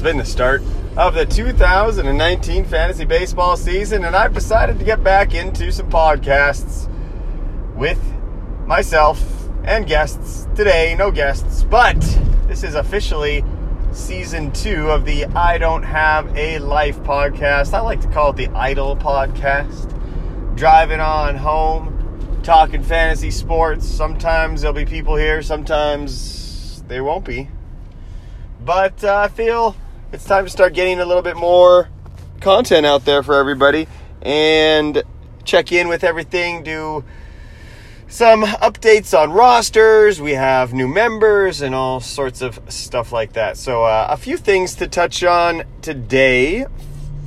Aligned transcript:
it's 0.00 0.04
been 0.06 0.16
the 0.16 0.24
start 0.24 0.62
of 0.96 1.12
the 1.12 1.26
2019 1.26 2.64
fantasy 2.64 3.04
baseball 3.04 3.54
season, 3.54 4.06
and 4.06 4.16
I've 4.16 4.32
decided 4.32 4.78
to 4.78 4.84
get 4.86 5.04
back 5.04 5.34
into 5.34 5.70
some 5.70 5.90
podcasts 5.90 6.88
with 7.76 8.02
myself 8.64 9.22
and 9.64 9.86
guests. 9.86 10.48
Today, 10.54 10.94
no 10.98 11.10
guests, 11.10 11.64
but 11.64 12.00
this 12.46 12.62
is 12.62 12.76
officially 12.76 13.44
season 13.92 14.50
two 14.52 14.90
of 14.90 15.04
the 15.04 15.26
I 15.26 15.58
Don't 15.58 15.82
Have 15.82 16.34
a 16.34 16.60
Life 16.60 16.98
podcast. 17.00 17.74
I 17.74 17.80
like 17.80 18.00
to 18.00 18.08
call 18.08 18.30
it 18.30 18.36
the 18.36 18.48
Idle 18.56 18.96
podcast. 18.96 19.86
Driving 20.56 21.00
on 21.00 21.36
home, 21.36 22.40
talking 22.42 22.82
fantasy 22.82 23.30
sports. 23.30 23.86
Sometimes 23.86 24.62
there'll 24.62 24.72
be 24.72 24.86
people 24.86 25.16
here, 25.16 25.42
sometimes 25.42 26.82
there 26.88 27.04
won't 27.04 27.26
be. 27.26 27.50
But 28.64 29.04
uh, 29.04 29.14
I 29.14 29.28
feel 29.28 29.76
it's 30.12 30.24
time 30.24 30.44
to 30.44 30.50
start 30.50 30.74
getting 30.74 30.98
a 30.98 31.04
little 31.04 31.22
bit 31.22 31.36
more 31.36 31.88
content 32.40 32.84
out 32.84 33.04
there 33.04 33.22
for 33.22 33.36
everybody 33.36 33.86
and 34.22 35.02
check 35.44 35.70
in 35.70 35.88
with 35.88 36.02
everything, 36.02 36.64
do 36.64 37.04
some 38.08 38.42
updates 38.42 39.16
on 39.16 39.32
rosters. 39.32 40.20
We 40.20 40.32
have 40.32 40.72
new 40.72 40.88
members 40.88 41.60
and 41.60 41.74
all 41.74 42.00
sorts 42.00 42.42
of 42.42 42.58
stuff 42.68 43.12
like 43.12 43.34
that. 43.34 43.56
So, 43.56 43.84
uh, 43.84 44.08
a 44.10 44.16
few 44.16 44.36
things 44.36 44.74
to 44.76 44.88
touch 44.88 45.22
on 45.22 45.62
today. 45.80 46.66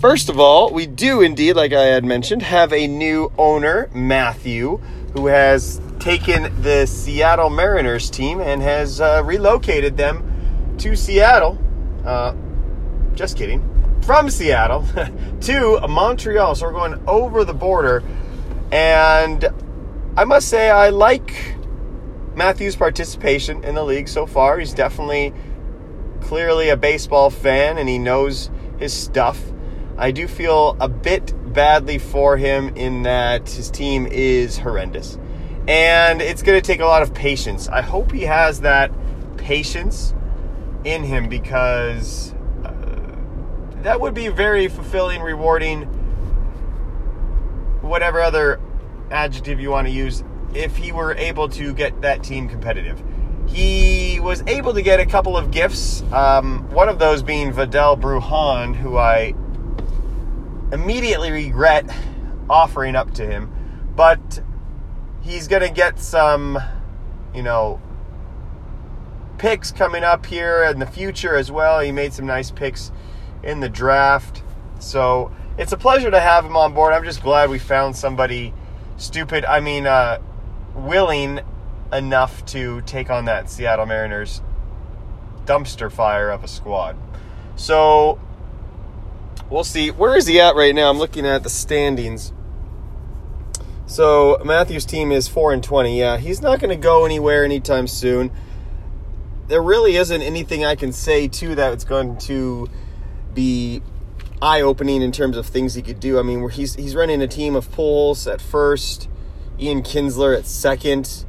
First 0.01 0.27
of 0.27 0.37
all, 0.37 0.73
we 0.73 0.85
do 0.85 1.21
indeed, 1.21 1.53
like 1.53 1.71
I 1.71 1.85
had 1.85 2.03
mentioned, 2.03 2.41
have 2.41 2.73
a 2.73 2.87
new 2.87 3.31
owner, 3.37 3.89
Matthew, 3.93 4.77
who 5.13 5.27
has 5.27 5.79
taken 5.99 6.61
the 6.61 6.85
Seattle 6.85 7.49
Mariners 7.49 8.09
team 8.09 8.41
and 8.41 8.61
has 8.61 8.99
uh, 8.99 9.21
relocated 9.23 9.95
them 9.95 10.75
to 10.79 10.97
Seattle. 10.97 11.57
Uh, 12.05 12.33
just 13.15 13.37
kidding. 13.37 13.69
From 14.03 14.29
Seattle 14.29 14.85
to 15.41 15.79
Montreal. 15.87 16.55
So 16.55 16.65
we're 16.65 16.73
going 16.73 17.01
over 17.07 17.43
the 17.45 17.53
border. 17.53 18.03
And 18.71 19.45
I 20.17 20.25
must 20.25 20.49
say, 20.49 20.69
I 20.69 20.89
like 20.89 21.55
Matthew's 22.35 22.75
participation 22.75 23.63
in 23.63 23.75
the 23.75 23.83
league 23.83 24.07
so 24.07 24.25
far. 24.25 24.59
He's 24.59 24.73
definitely 24.73 25.33
clearly 26.21 26.69
a 26.69 26.77
baseball 26.77 27.29
fan 27.29 27.77
and 27.77 27.87
he 27.87 27.97
knows 27.97 28.49
his 28.79 28.93
stuff. 28.93 29.41
I 29.97 30.11
do 30.11 30.27
feel 30.27 30.75
a 30.79 30.89
bit 30.89 31.33
badly 31.53 31.99
for 31.99 32.37
him 32.37 32.75
in 32.75 33.03
that 33.03 33.47
his 33.47 33.69
team 33.69 34.07
is 34.07 34.57
horrendous. 34.57 35.17
And 35.67 36.21
it's 36.21 36.41
going 36.41 36.59
to 36.59 36.65
take 36.65 36.81
a 36.81 36.85
lot 36.85 37.03
of 37.03 37.13
patience. 37.13 37.69
I 37.69 37.81
hope 37.81 38.11
he 38.11 38.23
has 38.23 38.61
that 38.61 38.91
patience 39.37 40.13
in 40.83 41.03
him 41.03 41.29
because 41.29 42.32
that 43.83 43.99
would 43.99 44.13
be 44.13 44.29
very 44.29 44.67
fulfilling, 44.67 45.21
rewarding, 45.21 45.83
whatever 47.81 48.21
other 48.21 48.59
adjective 49.11 49.59
you 49.59 49.69
want 49.69 49.87
to 49.87 49.93
use 49.93 50.23
if 50.55 50.77
he 50.77 50.91
were 50.91 51.13
able 51.15 51.49
to 51.49 51.73
get 51.73 52.01
that 52.01 52.23
team 52.23 52.47
competitive. 52.47 53.01
He 53.45 54.19
was 54.21 54.41
able 54.47 54.73
to 54.73 54.81
get 54.81 54.99
a 55.01 55.05
couple 55.05 55.35
of 55.35 55.51
gifts, 55.51 56.01
um, 56.13 56.69
one 56.71 56.87
of 56.87 56.97
those 56.97 57.21
being 57.21 57.51
Vidal 57.51 57.97
Brujan, 57.97 58.73
who 58.73 58.97
I 58.97 59.33
immediately 60.71 61.31
regret 61.31 61.85
offering 62.49 62.95
up 62.95 63.13
to 63.15 63.27
him, 63.27 63.51
but 63.95 64.41
he's 65.21 65.47
going 65.49 65.61
to 65.61 65.69
get 65.69 65.99
some, 65.99 66.57
you 67.35 67.43
know, 67.43 67.81
picks 69.37 69.71
coming 69.73 70.03
up 70.03 70.25
here 70.25 70.63
in 70.63 70.79
the 70.79 70.85
future 70.85 71.35
as 71.35 71.51
well. 71.51 71.81
He 71.81 71.91
made 71.91 72.13
some 72.13 72.25
nice 72.25 72.49
picks 72.49 72.91
in 73.43 73.59
the 73.59 73.69
draft. 73.69 74.41
So 74.79 75.31
it's 75.57 75.71
a 75.71 75.77
pleasure 75.77 76.09
to 76.09 76.19
have 76.19 76.45
him 76.45 76.55
on 76.55 76.73
board. 76.73 76.93
I'm 76.93 77.03
just 77.03 77.21
glad 77.21 77.49
we 77.49 77.59
found 77.59 77.95
somebody 77.95 78.53
stupid. 78.97 79.45
I 79.45 79.59
mean, 79.59 79.85
uh, 79.85 80.19
willing 80.75 81.41
enough 81.91 82.45
to 82.47 82.81
take 82.81 83.09
on 83.09 83.25
that 83.25 83.49
Seattle 83.49 83.85
Mariners 83.85 84.41
dumpster 85.45 85.91
fire 85.91 86.29
of 86.29 86.43
a 86.43 86.47
squad. 86.47 86.95
So 87.55 88.19
we'll 89.49 89.63
see. 89.63 89.91
Where 89.91 90.15
is 90.17 90.25
he 90.25 90.39
at 90.39 90.55
right 90.55 90.73
now? 90.73 90.89
I'm 90.89 90.97
looking 90.97 91.25
at 91.25 91.43
the 91.43 91.49
standings. 91.49 92.33
So 93.85 94.41
Matthew's 94.43 94.85
team 94.85 95.11
is 95.11 95.27
four 95.27 95.53
and 95.53 95.63
twenty. 95.63 95.99
Yeah, 95.99 96.17
he's 96.17 96.41
not 96.41 96.59
going 96.59 96.69
to 96.69 96.81
go 96.81 97.05
anywhere 97.05 97.43
anytime 97.43 97.85
soon. 97.87 98.31
There 99.49 99.61
really 99.61 99.97
isn't 99.97 100.21
anything 100.21 100.65
I 100.65 100.75
can 100.75 100.93
say 100.93 101.27
to 101.27 101.55
that. 101.55 101.73
It's 101.73 101.83
going 101.83 102.17
to 102.19 102.69
be 103.33 103.81
eye 104.41 104.61
opening 104.61 105.01
in 105.01 105.11
terms 105.11 105.37
of 105.37 105.45
things 105.45 105.73
he 105.73 105.81
could 105.81 105.99
do. 105.99 106.19
I 106.19 106.21
mean, 106.21 106.49
he's 106.49 106.75
he's 106.75 106.95
running 106.95 107.21
a 107.21 107.27
team 107.27 107.55
of 107.55 107.69
Pujols 107.71 108.31
at 108.31 108.41
first, 108.41 109.07
Ian 109.59 109.83
Kinsler 109.83 110.37
at 110.37 110.45
second, 110.45 111.25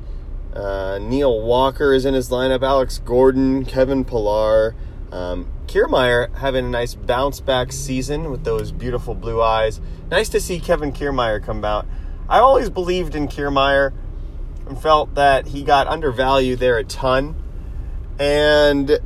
uh, 0.54 0.98
Neil 1.00 1.40
Walker 1.40 1.92
is 1.92 2.04
in 2.04 2.14
his 2.14 2.30
lineup, 2.30 2.62
Alex 2.62 2.98
Gordon, 2.98 3.64
Kevin 3.64 4.04
Pillar, 4.04 4.74
um, 5.10 5.50
Kiermaier 5.66 6.34
having 6.36 6.64
a 6.64 6.68
nice 6.68 6.94
bounce 6.94 7.40
back 7.40 7.72
season 7.72 8.30
with 8.30 8.44
those 8.44 8.72
beautiful 8.72 9.14
blue 9.14 9.42
eyes. 9.42 9.80
Nice 10.10 10.28
to 10.30 10.40
see 10.40 10.60
Kevin 10.60 10.92
Kiermaier 10.92 11.42
come 11.42 11.64
out. 11.64 11.86
I 12.28 12.38
always 12.38 12.70
believed 12.70 13.14
in 13.14 13.28
Kiermaier 13.28 13.92
and 14.66 14.80
felt 14.80 15.14
that 15.14 15.48
he 15.48 15.62
got 15.62 15.86
undervalued 15.86 16.58
there 16.58 16.78
a 16.78 16.84
ton, 16.84 17.34
and 18.18 18.98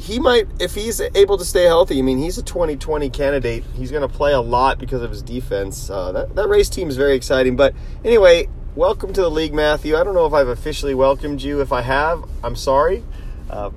he 0.00 0.18
might, 0.18 0.48
if 0.58 0.74
he's 0.74 1.00
able 1.14 1.36
to 1.36 1.44
stay 1.44 1.64
healthy, 1.64 1.98
I 1.98 2.02
mean, 2.02 2.16
he's 2.16 2.38
a 2.38 2.42
2020 2.42 3.10
candidate. 3.10 3.64
He's 3.74 3.90
going 3.90 4.08
to 4.08 4.08
play 4.08 4.32
a 4.32 4.40
lot 4.40 4.78
because 4.78 5.02
of 5.02 5.10
his 5.10 5.22
defense. 5.22 5.90
Uh, 5.90 6.10
that, 6.12 6.34
that 6.36 6.48
Rays 6.48 6.70
team 6.70 6.88
is 6.88 6.96
very 6.96 7.14
exciting. 7.14 7.54
But 7.54 7.74
anyway, 8.02 8.48
welcome 8.74 9.12
to 9.12 9.20
the 9.20 9.30
league, 9.30 9.52
Matthew. 9.52 9.98
I 9.98 10.02
don't 10.02 10.14
know 10.14 10.24
if 10.24 10.32
I've 10.32 10.48
officially 10.48 10.94
welcomed 10.94 11.42
you. 11.42 11.60
If 11.60 11.70
I 11.70 11.82
have, 11.82 12.24
I'm 12.42 12.56
sorry. 12.56 13.04
Uh, 13.50 13.70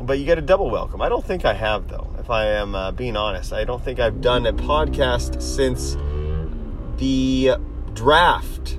but 0.00 0.20
you 0.20 0.24
get 0.24 0.38
a 0.38 0.42
double 0.42 0.70
welcome. 0.70 1.02
I 1.02 1.08
don't 1.08 1.24
think 1.24 1.44
I 1.44 1.52
have, 1.52 1.88
though, 1.88 2.14
if 2.20 2.30
I 2.30 2.46
am 2.46 2.76
uh, 2.76 2.92
being 2.92 3.16
honest. 3.16 3.52
I 3.52 3.64
don't 3.64 3.84
think 3.84 3.98
I've 3.98 4.20
done 4.20 4.46
a 4.46 4.52
podcast 4.52 5.42
since 5.42 5.96
the 6.98 7.56
draft 7.92 8.78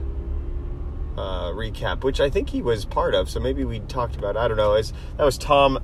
uh, 1.17 1.51
recap, 1.51 2.05
which 2.05 2.21
I 2.21 2.29
think 2.29 2.49
he 2.49 2.61
was 2.61 2.85
part 2.85 3.13
of. 3.13 3.29
So 3.29 3.41
maybe 3.41 3.65
we 3.65 3.81
talked 3.81 4.15
about. 4.15 4.38
I 4.38 4.47
don't 4.47 4.55
know. 4.55 4.75
It's, 4.75 4.93
that 5.17 5.25
was 5.25 5.38
Tom 5.38 5.79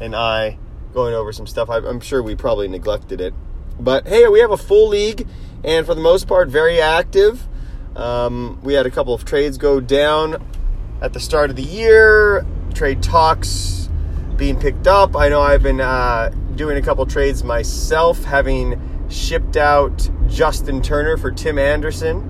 and 0.00 0.16
I 0.16 0.58
going 0.92 1.14
over 1.14 1.32
some 1.32 1.46
stuff. 1.46 1.68
I'm 1.68 2.00
sure 2.00 2.22
we 2.22 2.34
probably 2.34 2.66
neglected 2.66 3.20
it. 3.20 3.34
But 3.78 4.08
hey, 4.08 4.26
we 4.28 4.40
have 4.40 4.50
a 4.50 4.56
full 4.56 4.88
league, 4.88 5.26
and 5.62 5.86
for 5.86 5.94
the 5.94 6.00
most 6.00 6.26
part, 6.26 6.48
very 6.48 6.80
active. 6.80 7.46
Um, 7.94 8.60
we 8.62 8.74
had 8.74 8.86
a 8.86 8.90
couple 8.90 9.14
of 9.14 9.24
trades 9.24 9.58
go 9.58 9.80
down 9.80 10.42
at 11.00 11.12
the 11.12 11.20
start 11.20 11.50
of 11.50 11.56
the 11.56 11.62
year, 11.62 12.44
trade 12.74 13.02
talks 13.02 13.88
being 14.36 14.58
picked 14.58 14.86
up. 14.86 15.16
I 15.16 15.28
know 15.28 15.40
I've 15.40 15.62
been 15.62 15.80
uh, 15.80 16.30
doing 16.56 16.76
a 16.76 16.82
couple 16.82 17.04
trades 17.06 17.44
myself, 17.44 18.24
having 18.24 19.06
shipped 19.10 19.56
out 19.56 20.08
Justin 20.28 20.82
Turner 20.82 21.16
for 21.16 21.30
Tim 21.30 21.58
Anderson 21.58 22.29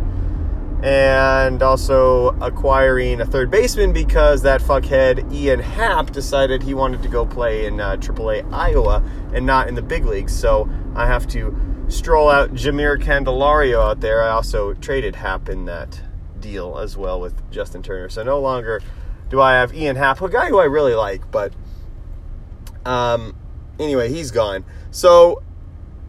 and 0.83 1.63
also 1.63 2.29
acquiring 2.41 3.21
a 3.21 3.27
third 3.27 3.51
baseman 3.51 3.93
because 3.93 4.43
that 4.43 4.63
fuckhead 4.63 5.31
Ian 5.33 5.61
Happ 5.61 6.11
decided 6.11 6.63
he 6.63 6.73
wanted 6.73 7.03
to 7.03 7.09
go 7.09 7.27
play 7.27 7.67
in 7.67 7.81
uh, 7.81 7.97
AAA 7.97 8.51
Iowa 8.53 9.03
and 9.35 9.45
not 9.45 9.69
in 9.69 9.75
the 9.75 9.83
big 9.83 10.07
leagues. 10.07 10.35
So 10.35 10.71
I 10.95 11.07
have 11.07 11.27
to 11.29 11.55
stroll 11.89 12.31
out 12.31 12.55
Jeimer 12.55 12.99
Candelario 12.99 13.91
out 13.91 14.01
there. 14.01 14.23
I 14.23 14.31
also 14.31 14.73
traded 14.75 15.17
Happ 15.17 15.49
in 15.49 15.67
that 15.67 16.01
deal 16.41 16.79
as 16.79 16.97
well 16.97 17.21
with 17.21 17.51
Justin 17.51 17.83
Turner. 17.83 18.09
So 18.09 18.23
no 18.23 18.41
longer 18.41 18.81
do 19.29 19.41
I 19.41 19.55
have 19.55 19.75
Ian 19.75 19.97
Happ, 19.97 20.21
a 20.23 20.29
guy 20.29 20.49
who 20.49 20.59
I 20.59 20.65
really 20.65 20.95
like, 20.95 21.31
but 21.31 21.53
um, 22.87 23.37
anyway, 23.79 24.09
he's 24.09 24.31
gone. 24.31 24.65
So 24.91 25.43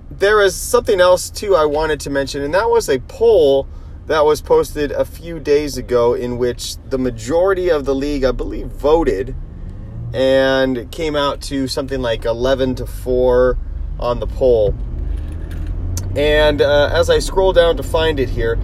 there 0.09 0.41
is 0.41 0.55
something 0.55 0.99
else 0.99 1.29
too 1.29 1.55
I 1.55 1.65
wanted 1.65 1.99
to 2.01 2.09
mention, 2.09 2.41
and 2.41 2.53
that 2.53 2.69
was 2.69 2.89
a 2.89 2.99
poll 2.99 3.67
that 4.11 4.25
was 4.25 4.41
posted 4.41 4.91
a 4.91 5.05
few 5.05 5.39
days 5.39 5.77
ago 5.77 6.13
in 6.13 6.37
which 6.37 6.75
the 6.89 6.97
majority 6.97 7.69
of 7.69 7.85
the 7.85 7.95
league, 7.95 8.25
I 8.25 8.33
believe, 8.33 8.67
voted 8.67 9.33
and 10.13 10.91
came 10.91 11.15
out 11.15 11.39
to 11.43 11.65
something 11.69 12.01
like 12.01 12.25
11 12.25 12.75
to 12.75 12.85
4 12.85 13.57
on 14.01 14.19
the 14.19 14.27
poll. 14.27 14.75
And 16.17 16.61
uh, 16.61 16.89
as 16.91 17.09
I 17.09 17.19
scroll 17.19 17.53
down 17.53 17.77
to 17.77 17.83
find 17.83 18.19
it 18.19 18.27
here, 18.27 18.59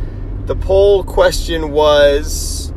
the 0.47 0.55
poll 0.57 1.05
question 1.05 1.71
was 1.71 2.73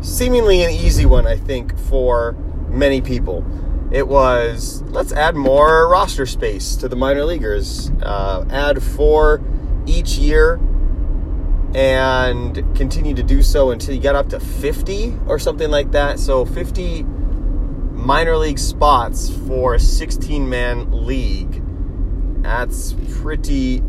seemingly 0.00 0.64
an 0.64 0.72
easy 0.72 1.06
one, 1.06 1.28
I 1.28 1.36
think, 1.36 1.78
for 1.78 2.32
many 2.68 3.00
people. 3.00 3.46
It 3.92 4.08
was 4.08 4.82
let's 4.88 5.12
add 5.12 5.36
more 5.36 5.88
roster 5.88 6.26
space 6.26 6.74
to 6.76 6.88
the 6.88 6.96
minor 6.96 7.24
leaguers, 7.24 7.92
uh, 8.02 8.44
add 8.50 8.82
four 8.82 9.40
each 9.86 10.18
year 10.18 10.58
and 11.74 12.54
continue 12.76 13.14
to 13.14 13.22
do 13.22 13.42
so 13.42 13.70
until 13.70 13.94
you 13.94 14.00
get 14.00 14.14
up 14.14 14.28
to 14.30 14.40
50 14.40 15.14
or 15.26 15.38
something 15.38 15.70
like 15.70 15.92
that. 15.92 16.18
So 16.18 16.44
50 16.44 17.02
minor 17.02 18.36
league 18.36 18.58
spots 18.58 19.30
for 19.46 19.74
a 19.74 19.80
16 19.80 20.48
man 20.48 21.06
league. 21.06 21.62
That's 22.42 22.94
pretty 23.20 23.82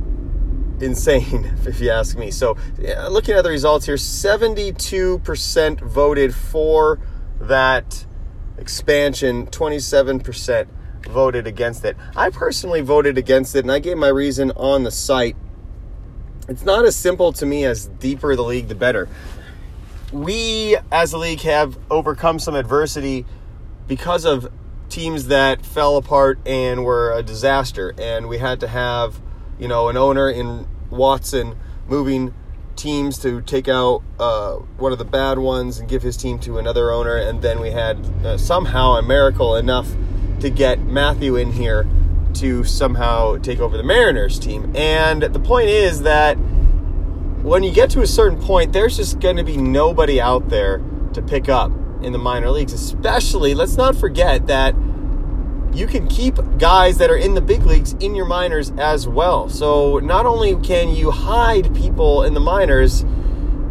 insane, 0.80 1.58
if 1.66 1.82
you 1.82 1.90
ask 1.90 2.18
me. 2.18 2.32
So, 2.32 2.58
yeah, 2.80 3.08
looking 3.08 3.36
at 3.36 3.44
the 3.44 3.50
results 3.50 3.86
here, 3.86 3.96
72% 3.96 5.82
voted 5.82 6.36
for 6.36 7.00
that 7.40 8.06
expansion, 8.58 9.48
27% 9.48 10.68
voted 11.08 11.48
against 11.48 11.84
it. 11.86 11.98
I 12.16 12.30
personally 12.30 12.82
voted 12.82 13.18
against 13.18 13.56
it, 13.56 13.60
and 13.60 13.72
I 13.72 13.80
gave 13.80 13.98
my 13.98 14.08
reason 14.08 14.52
on 14.52 14.84
the 14.84 14.92
site. 14.92 15.36
It's 16.50 16.64
not 16.64 16.84
as 16.84 16.96
simple 16.96 17.32
to 17.34 17.46
me 17.46 17.64
as 17.64 17.88
deeper 17.88 18.36
the 18.36 18.44
league, 18.44 18.68
the 18.68 18.76
better. 18.76 19.08
We, 20.12 20.78
as 20.92 21.14
a 21.14 21.18
league, 21.18 21.42
have 21.42 21.78
overcome 21.90 22.38
some 22.38 22.56
adversity 22.56 23.26
because 23.88 24.26
of 24.26 24.52
teams 24.90 25.28
that 25.28 25.66
fell 25.66 25.96
apart 25.98 26.40
and 26.46 26.84
were 26.84 27.14
a 27.14 27.24
disaster, 27.24 27.96
and 27.98 28.28
we 28.28 28.40
had 28.40 28.60
to 28.60 28.68
have, 28.68 29.22
you 29.58 29.68
know, 29.68 29.88
an 29.88 29.96
owner 29.96 30.30
in 30.30 30.68
Watson 30.90 31.56
moving 31.88 32.34
teams 32.76 33.18
to 33.20 33.42
take 33.42 33.70
out 33.70 34.04
uh, 34.20 34.56
one 34.78 34.92
of 34.92 34.98
the 34.98 35.06
bad 35.06 35.40
ones 35.40 35.80
and 35.80 35.88
give 35.88 36.02
his 36.02 36.18
team 36.18 36.40
to 36.40 36.58
another 36.58 36.92
owner, 36.92 37.16
and 37.16 37.42
then 37.42 37.62
we 37.62 37.72
had 37.72 37.98
uh, 38.26 38.38
somehow 38.38 38.94
a 38.94 39.02
miracle 39.02 39.56
enough 39.56 39.90
to 40.42 40.50
get 40.50 40.80
Matthew 40.82 41.38
in 41.38 41.54
here 41.54 41.88
to 42.36 42.64
somehow 42.64 43.38
take 43.38 43.60
over 43.60 43.78
the 43.78 43.84
Mariners 43.84 44.40
team. 44.40 44.72
And 44.76 45.22
the 45.22 45.40
point 45.40 45.70
is 45.70 46.02
that 46.04 46.36
when 47.44 47.64
you 47.64 47.72
get 47.72 47.90
to 47.92 48.02
a 48.02 48.08
certain 48.08 48.40
point, 48.40 48.74
there's 48.74 48.98
just 48.98 49.20
going 49.20 49.38
to 49.38 49.44
be 49.44 49.58
nobody 49.58 50.22
out 50.22 50.50
there 50.50 50.82
to 51.14 51.22
pick 51.22 51.50
up 51.50 51.72
in 52.02 52.12
the 52.12 52.20
minor 52.20 52.50
leagues, 52.50 52.74
especially, 52.74 53.54
let's 53.54 53.78
not 53.78 53.96
forget 53.96 54.48
that 54.48 54.76
you 55.74 55.88
can 55.88 56.08
keep 56.08 56.38
guys 56.60 56.98
that 57.00 57.10
are 57.10 57.18
in 57.18 57.34
the 57.34 57.42
big 57.42 57.64
leagues 57.64 57.94
in 57.94 58.14
your 58.14 58.26
minors 58.26 58.72
as 58.78 59.08
well. 59.08 59.50
So 59.50 60.00
not 60.00 60.26
only 60.26 60.56
can 60.58 60.90
you 60.90 61.12
hide 61.12 61.74
people 61.76 62.24
in 62.24 62.34
the 62.34 62.40
minors 62.40 63.06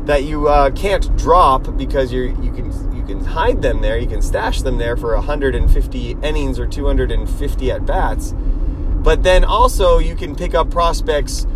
that 0.05 0.25
you 0.25 0.49
uh, 0.49 0.71
can't 0.71 1.17
drop 1.17 1.77
because 1.77 2.13
you 2.13 2.37
you 2.43 2.51
can 2.51 2.73
you 3.09 3.17
can 3.17 3.25
hide 3.25 3.63
them 3.63 3.81
there, 3.81 3.99
you 3.99 4.07
can 4.07 4.23
stash 4.23 4.63
them 4.63 4.79
there 4.79 4.97
for 4.97 5.15
150 5.15 6.11
innings 6.23 6.59
or 6.59 6.67
250 6.67 7.71
at 7.71 7.87
bats, 7.87 8.35
but 8.37 9.23
then 9.23 9.45
also 9.45 9.99
you 9.99 10.15
can 10.15 10.35
pick 10.35 10.55
up 10.55 10.71
prospects. 10.71 11.47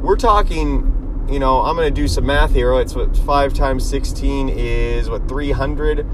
We're 0.00 0.16
talking. 0.16 0.86
You 1.28 1.38
know, 1.38 1.60
I'm 1.60 1.76
going 1.76 1.86
to 1.86 1.94
do 1.94 2.08
some 2.08 2.26
math 2.26 2.52
here. 2.52 2.74
It's 2.80 2.96
what 2.96 3.16
five 3.18 3.54
times 3.54 3.88
16 3.88 4.48
is 4.48 5.08
what 5.08 5.28
300. 5.28 6.04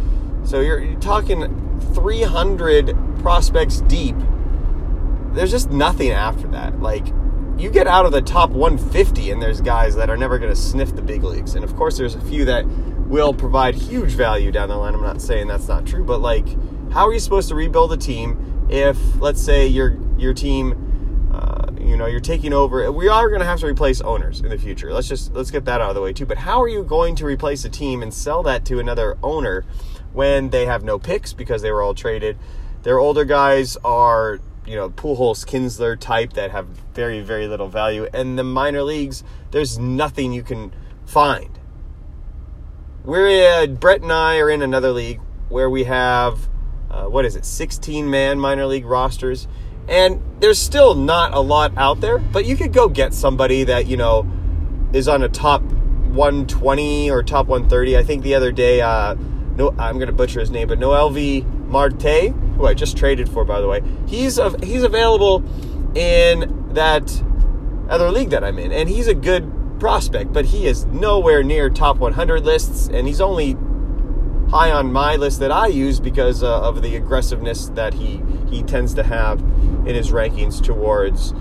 So 0.44 0.60
you're, 0.60 0.78
you're 0.78 1.00
talking 1.00 1.66
300 1.94 2.94
prospects 3.20 3.80
deep, 3.82 4.16
there's 5.32 5.50
just 5.50 5.70
nothing 5.70 6.10
after 6.10 6.46
that. 6.48 6.80
Like, 6.80 7.06
you 7.58 7.70
get 7.70 7.87
out 7.87 8.05
of 8.05 8.12
the 8.12 8.20
top 8.20 8.50
150, 8.50 9.31
and 9.31 9.41
there's 9.41 9.61
guys 9.61 9.94
that 9.97 10.11
are 10.11 10.17
never 10.17 10.38
going 10.38 10.50
to 10.53 10.61
sniff 10.61 10.94
the 10.94 11.03
big 11.03 11.25
leagues. 11.25 11.55
And 11.55 11.64
of 11.64 11.75
course, 11.75 11.97
there's 11.97 12.14
a 12.14 12.20
few 12.20 12.44
that 12.44 12.67
will 13.06 13.32
provide 13.32 13.75
huge 13.75 14.12
value 14.12 14.53
down 14.53 14.69
the 14.69 14.76
line. 14.76 14.94
I'm 14.94 15.03
not 15.03 15.23
saying 15.23 15.47
that's 15.47 15.69
not 15.69 15.87
true, 15.87 16.05
but 16.05 16.20
like, 16.20 16.47
how 16.93 17.06
are 17.06 17.12
you 17.12 17.20
supposed 17.20 17.49
to 17.49 17.55
rebuild 17.55 17.93
a 17.93 17.97
team 17.97 18.67
if, 18.69 18.99
let's 19.20 19.43
say, 19.43 19.67
your 19.67 19.99
your 20.19 20.35
team, 20.35 21.31
uh, 21.32 21.70
you 21.81 21.97
know, 21.97 22.06
you're 22.06 22.20
taking 22.20 22.53
over? 22.53 22.91
We 22.93 23.08
are 23.08 23.29
going 23.29 23.41
to 23.41 23.47
have 23.47 23.61
to 23.61 23.67
replace 23.67 24.00
owners 24.03 24.41
in 24.41 24.50
the 24.50 24.58
future. 24.58 24.93
Let's 24.93 25.08
just 25.08 25.32
let's 25.32 25.50
get 25.50 25.64
that 25.64 25.81
out 25.81 25.91
of 25.91 25.94
the 25.94 26.03
way 26.03 26.12
too. 26.12 26.26
But 26.26 26.38
how 26.38 26.61
are 26.61 26.69
you 26.69 26.82
going 26.82 27.17
to 27.17 27.25
replace 27.25 27.64
a 27.64 27.70
team 27.70 28.03
and 28.03 28.12
sell 28.12 28.43
that 28.43 28.67
to 28.67 28.79
another 28.79 29.17
owner 29.23 29.64
when 30.12 30.50
they 30.50 30.67
have 30.67 30.85
no 30.85 30.99
picks 30.99 31.32
because 31.32 31.62
they 31.62 31.70
were 31.70 31.82
all 31.82 31.94
traded? 31.94 32.37
Their 32.82 33.00
older 33.00 33.25
guys 33.25 33.76
are, 33.85 34.38
you 34.66 34.76
know, 34.76 34.90
Pujols, 34.90 35.46
Kinsler 35.46 35.98
type 35.98 36.32
that 36.34 36.50
have 36.50 36.66
very, 36.94 37.20
very 37.20 37.46
little 37.46 37.68
value. 37.68 38.08
And 38.12 38.38
the 38.38 38.44
minor 38.44 38.82
leagues, 38.82 39.22
there's 39.50 39.78
nothing 39.78 40.32
you 40.32 40.42
can 40.42 40.72
find. 41.04 41.58
We're 43.04 43.62
uh, 43.62 43.66
Brett 43.66 44.02
and 44.02 44.12
I 44.12 44.38
are 44.38 44.50
in 44.50 44.62
another 44.62 44.90
league 44.90 45.20
where 45.48 45.70
we 45.70 45.84
have 45.84 46.48
uh, 46.90 47.04
what 47.04 47.24
is 47.24 47.36
it, 47.36 47.44
16 47.44 48.08
man 48.08 48.38
minor 48.38 48.66
league 48.66 48.86
rosters, 48.86 49.48
and 49.88 50.22
there's 50.40 50.58
still 50.58 50.94
not 50.94 51.34
a 51.34 51.40
lot 51.40 51.76
out 51.76 52.00
there. 52.00 52.19
But 52.19 52.46
you 52.46 52.56
could 52.56 52.72
go 52.72 52.88
get 52.88 53.14
somebody 53.14 53.64
that 53.64 53.86
you 53.86 53.96
know 53.96 54.26
is 54.92 55.08
on 55.08 55.22
a 55.22 55.28
top 55.28 55.62
120 55.62 57.10
or 57.10 57.22
top 57.22 57.46
130. 57.46 57.96
I 57.96 58.02
think 58.02 58.22
the 58.22 58.34
other 58.34 58.52
day, 58.52 58.80
uh, 58.80 59.14
no, 59.56 59.74
I'm 59.78 59.96
going 59.96 60.06
to 60.06 60.12
butcher 60.12 60.40
his 60.40 60.50
name, 60.50 60.69
but 60.69 60.78
Noelvi 60.78 61.44
Marte, 61.66 62.32
who 62.56 62.66
I 62.66 62.74
just 62.74 62.96
traded 62.96 63.28
for, 63.28 63.44
by 63.44 63.60
the 63.60 63.68
way, 63.68 63.82
he's 64.06 64.38
av- 64.38 64.62
he's 64.62 64.82
available 64.82 65.44
in 65.94 66.72
that 66.74 67.22
other 67.88 68.10
league 68.10 68.30
that 68.30 68.44
I'm 68.44 68.58
in, 68.58 68.72
and 68.72 68.88
he's 68.88 69.06
a 69.06 69.14
good 69.14 69.52
prospect, 69.78 70.32
but 70.32 70.46
he 70.46 70.66
is 70.66 70.84
nowhere 70.86 71.42
near 71.42 71.68
top 71.70 71.98
100 71.98 72.44
lists, 72.44 72.88
and 72.88 73.06
he's 73.06 73.20
only 73.20 73.56
high 74.50 74.70
on 74.70 74.92
my 74.92 75.16
list 75.16 75.40
that 75.40 75.50
I 75.50 75.66
use 75.66 75.98
because 76.00 76.42
uh, 76.42 76.60
of 76.60 76.82
the 76.82 76.96
aggressiveness 76.96 77.69
that 77.70 77.94
he 77.94 78.22
he 78.48 78.62
tends 78.62 78.94
to 78.94 79.02
have 79.02 79.40
in 79.40 79.94
his 79.94 80.12
rankings 80.12 80.62
towards 80.62 81.34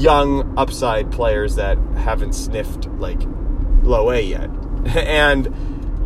young 0.00 0.54
upside 0.56 1.12
players 1.12 1.56
that 1.56 1.78
haven't 1.96 2.34
sniffed 2.34 2.86
like 2.98 3.20
low 3.82 4.10
A 4.10 4.20
yet, 4.20 4.50
and 4.96 5.46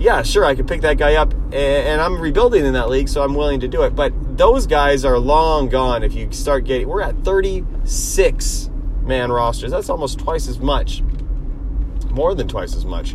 yeah, 0.02 0.22
sure, 0.22 0.44
I 0.44 0.56
could 0.56 0.66
pick 0.66 0.81
that 0.81 0.99
guy 0.99 1.14
up, 1.14 1.32
and 1.52 2.00
I'm 2.00 2.20
rebuilding 2.20 2.64
in 2.66 2.72
that 2.72 2.88
league, 2.88 3.08
so 3.08 3.22
I'm 3.22 3.34
willing 3.34 3.60
to 3.60 3.69
do 3.69 3.82
it. 3.82 3.94
But 3.94 4.12
those 4.37 4.66
guys 4.66 5.04
are 5.04 5.19
long 5.19 5.69
gone. 5.69 6.02
If 6.02 6.14
you 6.14 6.31
start 6.32 6.64
getting, 6.64 6.88
we're 6.88 7.02
at 7.02 7.16
36 7.25 8.70
man 9.02 9.31
rosters. 9.31 9.70
That's 9.70 9.88
almost 9.88 10.19
twice 10.19 10.49
as 10.49 10.58
much, 10.58 11.02
more 12.10 12.35
than 12.35 12.49
twice 12.49 12.75
as 12.75 12.85
much. 12.85 13.14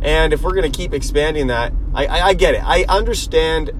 And 0.00 0.32
if 0.32 0.42
we're 0.42 0.54
going 0.54 0.70
to 0.70 0.76
keep 0.76 0.94
expanding 0.94 1.48
that, 1.48 1.72
I, 1.92 2.06
I, 2.06 2.26
I 2.28 2.34
get 2.34 2.54
it. 2.54 2.62
I 2.64 2.84
understand 2.88 3.72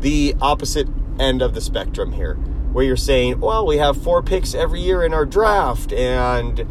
the 0.00 0.34
opposite 0.40 0.88
end 1.18 1.42
of 1.42 1.52
the 1.52 1.60
spectrum 1.60 2.12
here, 2.12 2.36
where 2.72 2.84
you're 2.84 2.96
saying, 2.96 3.40
well, 3.40 3.66
we 3.66 3.76
have 3.76 4.02
four 4.02 4.22
picks 4.22 4.54
every 4.54 4.80
year 4.80 5.04
in 5.04 5.12
our 5.12 5.26
draft, 5.26 5.92
and 5.92 6.66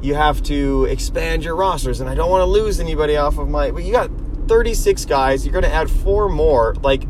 you 0.00 0.14
have 0.14 0.42
to 0.44 0.86
expand 0.86 1.44
your 1.44 1.56
rosters, 1.56 2.00
and 2.00 2.08
I 2.08 2.14
don't 2.14 2.30
want 2.30 2.40
to 2.40 2.46
lose 2.46 2.80
anybody 2.80 3.18
off 3.18 3.36
of 3.36 3.50
my. 3.50 3.70
But 3.70 3.84
you 3.84 3.92
got 3.92 4.10
36 4.48 5.04
guys. 5.06 5.44
You're 5.44 5.52
going 5.52 5.64
to 5.64 5.72
add 5.72 5.90
four 5.90 6.28
more. 6.28 6.74
Like, 6.82 7.04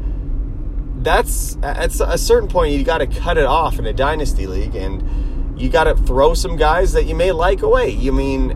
that's 1.03 1.57
at 1.63 1.99
a 2.01 2.19
certain 2.19 2.49
point, 2.49 2.75
you 2.75 2.85
got 2.85 2.99
to 2.99 3.07
cut 3.07 3.37
it 3.37 3.45
off 3.45 3.79
in 3.79 3.87
a 3.87 3.93
dynasty 3.93 4.47
league, 4.47 4.75
and 4.75 5.61
you 5.61 5.69
got 5.69 5.85
to 5.85 5.97
throw 5.97 6.35
some 6.35 6.57
guys 6.57 6.93
that 6.93 7.07
you 7.07 7.15
may 7.15 7.33
like 7.33 7.63
away. 7.63 7.91
You 7.91 8.13
mean, 8.13 8.53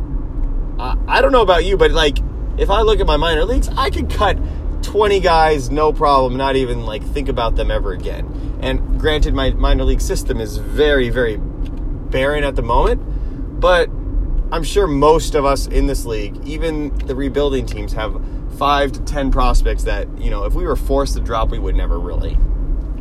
I 0.78 1.20
don't 1.20 1.32
know 1.32 1.42
about 1.42 1.64
you, 1.64 1.76
but 1.76 1.90
like, 1.90 2.18
if 2.58 2.70
I 2.70 2.82
look 2.82 3.00
at 3.00 3.06
my 3.06 3.16
minor 3.16 3.44
leagues, 3.44 3.68
I 3.76 3.90
could 3.90 4.10
cut 4.10 4.38
20 4.82 5.20
guys, 5.20 5.70
no 5.70 5.92
problem, 5.92 6.36
not 6.36 6.56
even 6.56 6.86
like 6.86 7.02
think 7.02 7.28
about 7.28 7.56
them 7.56 7.70
ever 7.70 7.92
again. 7.92 8.58
And 8.62 9.00
granted, 9.00 9.34
my 9.34 9.50
minor 9.50 9.84
league 9.84 10.00
system 10.00 10.40
is 10.40 10.58
very, 10.58 11.10
very 11.10 11.38
barren 11.38 12.44
at 12.44 12.56
the 12.56 12.62
moment, 12.62 13.60
but 13.60 13.88
I'm 14.52 14.62
sure 14.62 14.86
most 14.86 15.34
of 15.34 15.44
us 15.44 15.66
in 15.66 15.86
this 15.86 16.04
league, 16.04 16.46
even 16.46 16.96
the 16.98 17.16
rebuilding 17.16 17.66
teams, 17.66 17.92
have 17.94 18.22
five 18.56 18.92
to 18.92 19.00
ten 19.02 19.30
prospects 19.30 19.84
that 19.84 20.08
you 20.18 20.30
know 20.30 20.44
if 20.44 20.54
we 20.54 20.64
were 20.64 20.76
forced 20.76 21.14
to 21.14 21.20
drop 21.20 21.50
we 21.50 21.58
would 21.58 21.74
never 21.74 21.98
really 21.98 22.36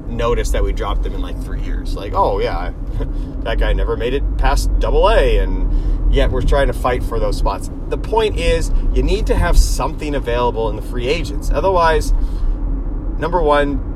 notice 0.07 0.51
that 0.51 0.63
we 0.63 0.71
dropped 0.71 1.03
them 1.03 1.13
in 1.13 1.21
like 1.21 1.39
three 1.43 1.61
years 1.61 1.95
like 1.95 2.13
oh 2.13 2.39
yeah 2.39 2.73
that 3.43 3.57
guy 3.57 3.73
never 3.73 3.97
made 3.97 4.13
it 4.13 4.37
past 4.37 4.69
double 4.79 5.09
a 5.09 5.39
and 5.39 6.13
yet 6.13 6.29
we're 6.29 6.41
trying 6.41 6.67
to 6.67 6.73
fight 6.73 7.03
for 7.03 7.19
those 7.19 7.37
spots 7.37 7.69
the 7.87 7.97
point 7.97 8.37
is 8.37 8.71
you 8.93 9.01
need 9.01 9.25
to 9.25 9.35
have 9.35 9.57
something 9.57 10.15
available 10.15 10.69
in 10.69 10.75
the 10.75 10.81
free 10.81 11.07
agents 11.07 11.49
otherwise 11.51 12.11
number 13.17 13.41
one 13.41 13.93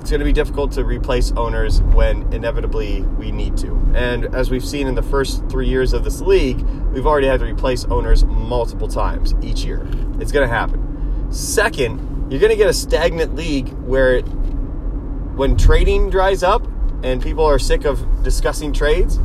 it's 0.00 0.10
going 0.10 0.20
to 0.20 0.24
be 0.24 0.32
difficult 0.32 0.72
to 0.72 0.84
replace 0.84 1.32
owners 1.32 1.82
when 1.82 2.32
inevitably 2.32 3.02
we 3.02 3.30
need 3.30 3.56
to. 3.58 3.74
And 3.94 4.34
as 4.34 4.50
we've 4.50 4.64
seen 4.64 4.86
in 4.86 4.94
the 4.94 5.02
first 5.02 5.46
three 5.50 5.68
years 5.68 5.92
of 5.92 6.04
this 6.04 6.20
league, 6.20 6.60
we've 6.92 7.06
already 7.06 7.26
had 7.26 7.40
to 7.40 7.46
replace 7.46 7.84
owners 7.86 8.24
multiple 8.24 8.88
times 8.88 9.34
each 9.42 9.64
year. 9.64 9.86
It's 10.20 10.32
going 10.32 10.48
to 10.48 10.54
happen. 10.54 10.87
Second, 11.30 12.30
you're 12.30 12.40
going 12.40 12.50
to 12.50 12.56
get 12.56 12.68
a 12.68 12.74
stagnant 12.74 13.34
league 13.34 13.68
where 13.84 14.22
when 14.22 15.56
trading 15.56 16.10
dries 16.10 16.42
up 16.42 16.66
and 17.02 17.22
people 17.22 17.44
are 17.44 17.58
sick 17.58 17.84
of 17.84 18.22
discussing 18.22 18.72
trades, 18.72 19.18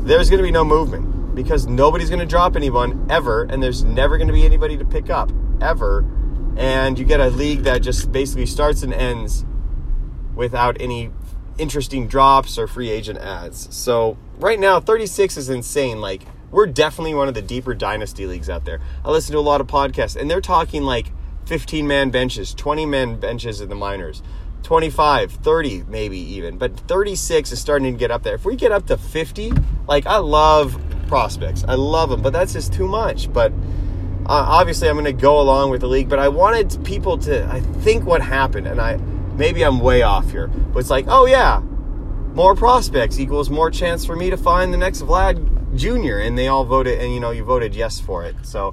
there's 0.00 0.30
going 0.30 0.38
to 0.38 0.44
be 0.44 0.50
no 0.50 0.64
movement 0.64 1.34
because 1.34 1.66
nobody's 1.66 2.08
going 2.08 2.20
to 2.20 2.26
drop 2.26 2.56
anyone 2.56 3.06
ever, 3.10 3.44
and 3.44 3.62
there's 3.62 3.84
never 3.84 4.16
going 4.18 4.26
to 4.26 4.32
be 4.32 4.44
anybody 4.44 4.76
to 4.76 4.84
pick 4.84 5.10
up 5.10 5.30
ever. 5.60 6.04
And 6.56 6.98
you 6.98 7.04
get 7.04 7.20
a 7.20 7.28
league 7.28 7.60
that 7.60 7.82
just 7.82 8.10
basically 8.10 8.46
starts 8.46 8.82
and 8.82 8.92
ends 8.92 9.44
without 10.34 10.76
any 10.80 11.10
interesting 11.58 12.08
drops 12.08 12.58
or 12.58 12.66
free 12.66 12.90
agent 12.90 13.18
ads. 13.18 13.74
So 13.74 14.18
right 14.38 14.58
now, 14.58 14.80
36 14.80 15.36
is 15.36 15.50
insane. 15.50 16.00
Like 16.00 16.22
we're 16.50 16.66
definitely 16.66 17.14
one 17.14 17.28
of 17.28 17.34
the 17.34 17.42
deeper 17.42 17.74
dynasty 17.74 18.26
leagues 18.26 18.50
out 18.50 18.64
there. 18.64 18.80
I 19.04 19.10
listen 19.10 19.32
to 19.32 19.38
a 19.38 19.40
lot 19.40 19.60
of 19.60 19.66
podcasts, 19.66 20.16
and 20.16 20.30
they're 20.30 20.40
talking 20.40 20.82
like 20.82 21.12
15 21.50 21.84
man 21.84 22.10
benches, 22.10 22.54
20 22.54 22.86
man 22.86 23.18
benches 23.18 23.60
in 23.60 23.68
the 23.68 23.74
minors, 23.74 24.22
25, 24.62 25.32
30 25.32 25.82
maybe 25.88 26.16
even, 26.16 26.56
but 26.58 26.78
36 26.78 27.50
is 27.50 27.60
starting 27.60 27.92
to 27.92 27.98
get 27.98 28.12
up 28.12 28.22
there. 28.22 28.36
If 28.36 28.44
we 28.44 28.54
get 28.54 28.70
up 28.70 28.86
to 28.86 28.96
50, 28.96 29.52
like 29.88 30.06
I 30.06 30.18
love 30.18 30.80
prospects. 31.08 31.64
I 31.66 31.74
love 31.74 32.08
them, 32.08 32.22
but 32.22 32.32
that's 32.32 32.52
just 32.52 32.72
too 32.72 32.86
much. 32.86 33.32
But 33.32 33.50
uh, 33.50 34.46
obviously 34.46 34.88
I'm 34.88 34.94
going 34.94 35.06
to 35.06 35.12
go 35.12 35.40
along 35.40 35.70
with 35.70 35.80
the 35.80 35.88
league, 35.88 36.08
but 36.08 36.20
I 36.20 36.28
wanted 36.28 36.84
people 36.84 37.18
to 37.18 37.44
I 37.46 37.58
think 37.82 38.04
what 38.04 38.22
happened 38.22 38.68
and 38.68 38.80
I 38.80 38.98
maybe 39.34 39.64
I'm 39.64 39.80
way 39.80 40.02
off 40.02 40.30
here, 40.30 40.46
but 40.46 40.78
it's 40.78 40.90
like, 40.90 41.06
"Oh 41.08 41.26
yeah, 41.26 41.58
more 42.32 42.54
prospects 42.54 43.18
equals 43.18 43.50
more 43.50 43.72
chance 43.72 44.04
for 44.04 44.14
me 44.14 44.30
to 44.30 44.36
find 44.36 44.72
the 44.72 44.78
next 44.78 45.02
Vlad 45.02 45.74
Jr. 45.74 46.20
and 46.20 46.38
they 46.38 46.46
all 46.46 46.64
voted 46.64 47.00
and 47.00 47.12
you 47.12 47.18
know 47.18 47.32
you 47.32 47.42
voted 47.42 47.74
yes 47.74 47.98
for 47.98 48.24
it. 48.24 48.36
So 48.44 48.72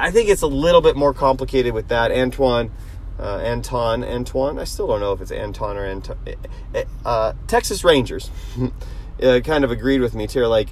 I 0.00 0.10
think 0.10 0.28
it's 0.28 0.42
a 0.42 0.46
little 0.46 0.80
bit 0.80 0.96
more 0.96 1.12
complicated 1.12 1.74
with 1.74 1.88
that. 1.88 2.10
Antoine, 2.10 2.70
uh, 3.18 3.38
Anton, 3.38 4.02
Antoine. 4.02 4.58
I 4.58 4.64
still 4.64 4.86
don't 4.86 5.00
know 5.00 5.12
if 5.12 5.20
it's 5.20 5.30
Anton 5.30 5.76
or 5.76 5.84
Anton. 5.84 6.18
Eh, 6.26 6.34
eh, 6.74 6.84
uh, 7.04 7.34
Texas 7.46 7.84
Rangers 7.84 8.30
uh, 9.22 9.40
kind 9.44 9.64
of 9.64 9.70
agreed 9.70 10.00
with 10.00 10.14
me 10.14 10.26
too. 10.26 10.46
Like 10.46 10.70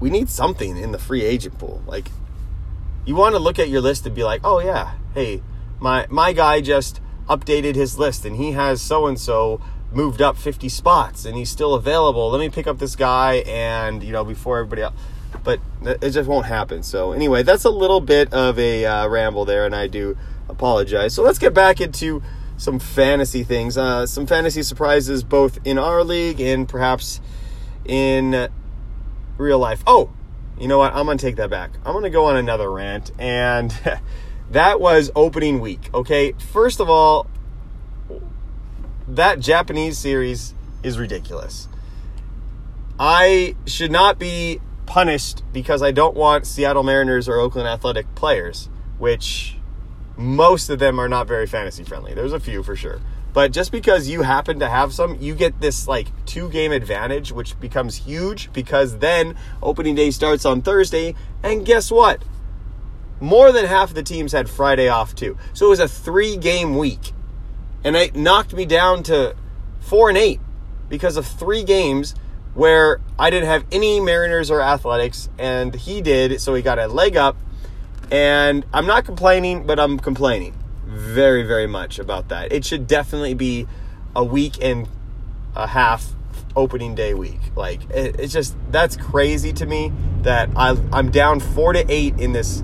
we 0.00 0.10
need 0.10 0.30
something 0.30 0.76
in 0.76 0.92
the 0.92 0.98
free 0.98 1.22
agent 1.22 1.58
pool. 1.58 1.82
Like 1.86 2.08
you 3.04 3.16
want 3.16 3.34
to 3.34 3.40
look 3.40 3.58
at 3.58 3.68
your 3.68 3.80
list 3.80 4.06
and 4.06 4.14
be 4.14 4.22
like, 4.22 4.42
oh 4.44 4.60
yeah, 4.60 4.94
hey, 5.14 5.42
my 5.80 6.06
my 6.08 6.32
guy 6.32 6.60
just 6.60 7.00
updated 7.28 7.74
his 7.74 7.98
list 7.98 8.24
and 8.24 8.36
he 8.36 8.52
has 8.52 8.80
so 8.80 9.06
and 9.06 9.18
so 9.18 9.60
moved 9.92 10.22
up 10.22 10.36
50 10.36 10.68
spots 10.68 11.24
and 11.24 11.36
he's 11.36 11.50
still 11.50 11.74
available. 11.74 12.30
Let 12.30 12.40
me 12.40 12.48
pick 12.48 12.66
up 12.66 12.78
this 12.78 12.96
guy 12.96 13.36
and, 13.46 14.02
you 14.02 14.12
know, 14.12 14.24
before 14.24 14.58
everybody 14.58 14.82
else. 14.82 14.94
But 15.44 15.60
it 15.82 16.10
just 16.10 16.28
won't 16.28 16.46
happen. 16.46 16.82
So, 16.82 17.12
anyway, 17.12 17.42
that's 17.42 17.64
a 17.64 17.70
little 17.70 18.00
bit 18.00 18.32
of 18.32 18.58
a 18.58 18.86
uh, 18.86 19.08
ramble 19.08 19.44
there, 19.44 19.66
and 19.66 19.74
I 19.74 19.88
do 19.88 20.16
apologize. 20.48 21.14
So, 21.14 21.22
let's 21.22 21.38
get 21.38 21.52
back 21.52 21.80
into 21.80 22.22
some 22.56 22.78
fantasy 22.78 23.42
things, 23.42 23.76
uh, 23.76 24.06
some 24.06 24.26
fantasy 24.26 24.62
surprises 24.62 25.24
both 25.24 25.58
in 25.64 25.78
our 25.78 26.04
league 26.04 26.40
and 26.40 26.68
perhaps 26.68 27.20
in 27.84 28.48
real 29.36 29.58
life. 29.58 29.82
Oh, 29.84 30.10
you 30.58 30.68
know 30.68 30.78
what? 30.78 30.94
I'm 30.94 31.06
going 31.06 31.18
to 31.18 31.26
take 31.26 31.36
that 31.36 31.50
back. 31.50 31.72
I'm 31.84 31.92
going 31.92 32.04
to 32.04 32.10
go 32.10 32.26
on 32.26 32.36
another 32.36 32.70
rant, 32.70 33.10
and 33.18 33.74
that 34.50 34.80
was 34.80 35.10
opening 35.16 35.60
week. 35.60 35.90
Okay, 35.92 36.34
first 36.52 36.80
of 36.80 36.88
all, 36.88 37.26
that 39.08 39.40
Japanese 39.40 39.98
series 39.98 40.54
is 40.82 40.98
ridiculous. 40.98 41.68
I 42.98 43.56
should 43.66 43.90
not 43.90 44.18
be 44.18 44.60
punished 44.92 45.42
because 45.54 45.82
I 45.82 45.90
don't 45.90 46.14
want 46.14 46.46
Seattle 46.46 46.82
Mariners 46.82 47.26
or 47.26 47.36
Oakland 47.36 47.66
Athletic 47.66 48.14
players, 48.14 48.68
which 48.98 49.56
most 50.18 50.68
of 50.68 50.80
them 50.80 51.00
are 51.00 51.08
not 51.08 51.26
very 51.26 51.46
fantasy 51.46 51.82
friendly. 51.82 52.12
There's 52.12 52.34
a 52.34 52.38
few 52.38 52.62
for 52.62 52.76
sure. 52.76 53.00
But 53.32 53.52
just 53.52 53.72
because 53.72 54.10
you 54.10 54.20
happen 54.20 54.58
to 54.58 54.68
have 54.68 54.92
some, 54.92 55.16
you 55.18 55.34
get 55.34 55.62
this 55.62 55.88
like 55.88 56.08
two 56.26 56.50
game 56.50 56.72
advantage, 56.72 57.32
which 57.32 57.58
becomes 57.58 57.96
huge 57.96 58.52
because 58.52 58.98
then 58.98 59.34
opening 59.62 59.94
day 59.94 60.10
starts 60.10 60.44
on 60.44 60.60
Thursday. 60.60 61.14
And 61.42 61.64
guess 61.64 61.90
what? 61.90 62.22
More 63.18 63.50
than 63.50 63.64
half 63.64 63.88
of 63.88 63.94
the 63.94 64.02
teams 64.02 64.32
had 64.32 64.50
Friday 64.50 64.88
off 64.88 65.14
too. 65.14 65.38
So 65.54 65.68
it 65.68 65.70
was 65.70 65.80
a 65.80 65.88
three 65.88 66.36
game 66.36 66.76
week 66.76 67.12
and 67.82 67.96
it 67.96 68.14
knocked 68.14 68.52
me 68.52 68.66
down 68.66 69.04
to 69.04 69.36
four 69.80 70.10
and 70.10 70.18
eight 70.18 70.40
because 70.90 71.16
of 71.16 71.26
three 71.26 71.64
games 71.64 72.14
where 72.54 73.00
I 73.18 73.30
didn't 73.30 73.48
have 73.48 73.64
any 73.72 74.00
Mariners 74.00 74.50
or 74.50 74.60
Athletics, 74.60 75.28
and 75.38 75.74
he 75.74 76.00
did, 76.00 76.40
so 76.40 76.54
he 76.54 76.62
got 76.62 76.78
a 76.78 76.86
leg 76.86 77.16
up. 77.16 77.36
And 78.10 78.66
I'm 78.74 78.86
not 78.86 79.04
complaining, 79.04 79.66
but 79.66 79.80
I'm 79.80 79.98
complaining 79.98 80.54
very, 80.86 81.44
very 81.44 81.66
much 81.66 81.98
about 81.98 82.28
that. 82.28 82.52
It 82.52 82.64
should 82.64 82.86
definitely 82.86 83.34
be 83.34 83.66
a 84.14 84.22
week 84.22 84.62
and 84.62 84.86
a 85.56 85.66
half 85.66 86.14
opening 86.54 86.94
day 86.94 87.14
week. 87.14 87.40
Like 87.56 87.88
it, 87.90 88.20
it's 88.20 88.32
just 88.32 88.56
that's 88.70 88.96
crazy 88.96 89.52
to 89.54 89.66
me 89.66 89.92
that 90.22 90.50
I, 90.56 90.76
I'm 90.92 91.10
down 91.10 91.40
four 91.40 91.72
to 91.72 91.84
eight 91.90 92.18
in 92.18 92.32
this 92.32 92.62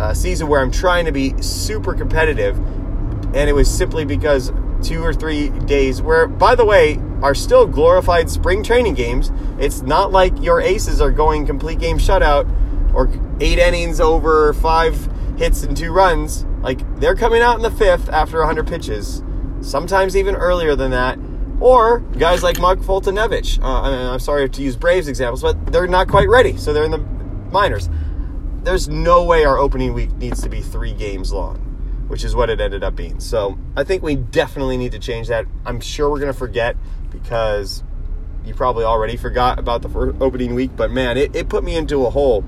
uh, 0.00 0.14
season 0.14 0.48
where 0.48 0.60
I'm 0.60 0.70
trying 0.70 1.06
to 1.06 1.12
be 1.12 1.40
super 1.42 1.94
competitive 1.94 2.56
and 2.56 3.50
it 3.50 3.54
was 3.54 3.70
simply 3.70 4.04
because 4.04 4.52
two 4.86 5.02
or 5.02 5.12
three 5.12 5.48
days 5.66 6.00
where 6.00 6.28
by 6.28 6.54
the 6.54 6.64
way 6.64 7.00
are 7.20 7.34
still 7.34 7.66
glorified 7.66 8.30
spring 8.30 8.62
training 8.62 8.94
games 8.94 9.32
it's 9.58 9.82
not 9.82 10.12
like 10.12 10.32
your 10.40 10.60
aces 10.60 11.00
are 11.00 11.10
going 11.10 11.44
complete 11.44 11.80
game 11.80 11.98
shutout 11.98 12.46
or 12.94 13.10
eight 13.40 13.58
innings 13.58 13.98
over 13.98 14.52
five 14.52 15.08
hits 15.36 15.64
and 15.64 15.76
two 15.76 15.92
runs 15.92 16.44
like 16.62 16.78
they're 17.00 17.16
coming 17.16 17.42
out 17.42 17.56
in 17.56 17.62
the 17.62 17.70
fifth 17.70 18.08
after 18.10 18.38
100 18.38 18.64
pitches 18.68 19.24
sometimes 19.60 20.16
even 20.16 20.36
earlier 20.36 20.76
than 20.76 20.92
that 20.92 21.18
or 21.58 22.00
guys 22.18 22.42
like 22.42 22.60
Mark 22.60 22.80
Foltynewicz. 22.80 23.62
Uh, 23.62 23.80
I 23.80 24.12
am 24.12 24.20
sorry 24.20 24.46
to 24.46 24.62
use 24.62 24.76
Braves 24.76 25.08
examples, 25.08 25.40
but 25.40 25.72
they're 25.72 25.86
not 25.86 26.06
quite 26.06 26.28
ready, 26.28 26.54
so 26.58 26.74
they're 26.74 26.84
in 26.84 26.90
the 26.90 26.98
minors. 27.50 27.88
There's 28.62 28.90
no 28.90 29.24
way 29.24 29.46
our 29.46 29.56
opening 29.56 29.94
week 29.94 30.12
needs 30.16 30.42
to 30.42 30.50
be 30.50 30.60
three 30.60 30.92
games 30.92 31.32
long 31.32 31.65
which 32.08 32.24
is 32.24 32.34
what 32.34 32.50
it 32.50 32.60
ended 32.60 32.84
up 32.84 32.96
being. 32.96 33.20
So 33.20 33.58
I 33.76 33.84
think 33.84 34.02
we 34.02 34.16
definitely 34.16 34.76
need 34.76 34.92
to 34.92 34.98
change 34.98 35.28
that. 35.28 35.46
I'm 35.64 35.80
sure 35.80 36.10
we're 36.10 36.20
going 36.20 36.32
to 36.32 36.38
forget 36.38 36.76
because 37.10 37.82
you 38.44 38.54
probably 38.54 38.84
already 38.84 39.16
forgot 39.16 39.58
about 39.58 39.82
the 39.82 40.16
opening 40.20 40.54
week, 40.54 40.70
but 40.76 40.90
man, 40.90 41.16
it, 41.16 41.34
it 41.34 41.48
put 41.48 41.64
me 41.64 41.76
into 41.76 42.06
a 42.06 42.10
hole. 42.10 42.44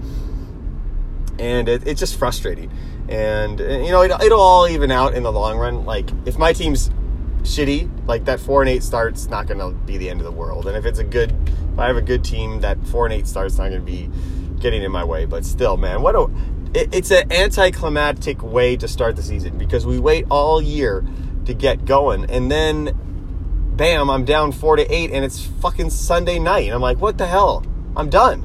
And 1.39 1.69
it, 1.69 1.87
it's 1.87 2.01
just 2.01 2.17
frustrating. 2.17 2.71
And, 3.09 3.61
uh, 3.61 3.65
you 3.65 3.91
know, 3.91 4.03
it, 4.03 4.11
it'll 4.23 4.41
all 4.41 4.69
even 4.69 4.91
out 4.91 5.15
in 5.15 5.23
the 5.23 5.33
long 5.33 5.57
run. 5.57 5.85
Like, 5.85 6.11
if 6.27 6.37
my 6.39 6.53
team's 6.53 6.91
shitty, 7.43 8.07
like 8.07 8.25
that 8.27 8.41
four 8.41 8.61
and 8.61 8.69
eight 8.69 8.83
start's 8.83 9.29
not 9.29 9.47
going 9.47 9.59
to 9.59 9.71
be 9.87 9.97
the 9.97 10.11
end 10.11 10.21
of 10.21 10.25
the 10.25 10.33
world. 10.33 10.67
And 10.67 10.77
if 10.77 10.85
it's 10.85 10.99
a 10.99 11.05
good, 11.05 11.33
if 11.73 11.79
I 11.79 11.87
have 11.87 11.97
a 11.97 12.03
good 12.03 12.25
team, 12.25 12.61
that 12.61 12.85
four 12.87 13.07
and 13.07 13.15
eight 13.15 13.27
start's 13.27 13.59
not 13.59 13.71
going 13.71 13.81
to 13.81 13.87
be 13.87 14.11
getting 14.61 14.83
in 14.83 14.91
my 14.93 15.05
way. 15.05 15.25
But 15.25 15.45
still, 15.45 15.77
man, 15.77 16.03
what 16.03 16.15
a 16.15 16.29
it, 16.75 16.95
it's 16.95 17.11
an 17.11 17.33
anticlimactic 17.33 18.43
way 18.43 18.77
to 18.77 18.89
start 18.89 19.17
the 19.17 19.23
season 19.23 19.59
because 19.59 19.87
we 19.87 19.99
wait 19.99 20.27
all 20.31 20.61
year 20.61 21.05
to 21.47 21.55
get 21.55 21.85
going, 21.85 22.31
and 22.31 22.51
then 22.51 22.97
bam, 23.79 24.11
I'm 24.11 24.25
down 24.25 24.53
four 24.53 24.77
to 24.77 24.95
eight, 24.95 25.11
and 25.13 25.25
it's 25.25 25.41
fucking 25.41 25.89
Sunday 25.91 26.39
night. 26.39 26.67
And 26.67 26.75
I'm 26.75 26.83
like, 26.83 26.99
what 26.99 27.17
the 27.17 27.27
hell? 27.27 27.65
I'm 27.97 28.11
done. 28.11 28.45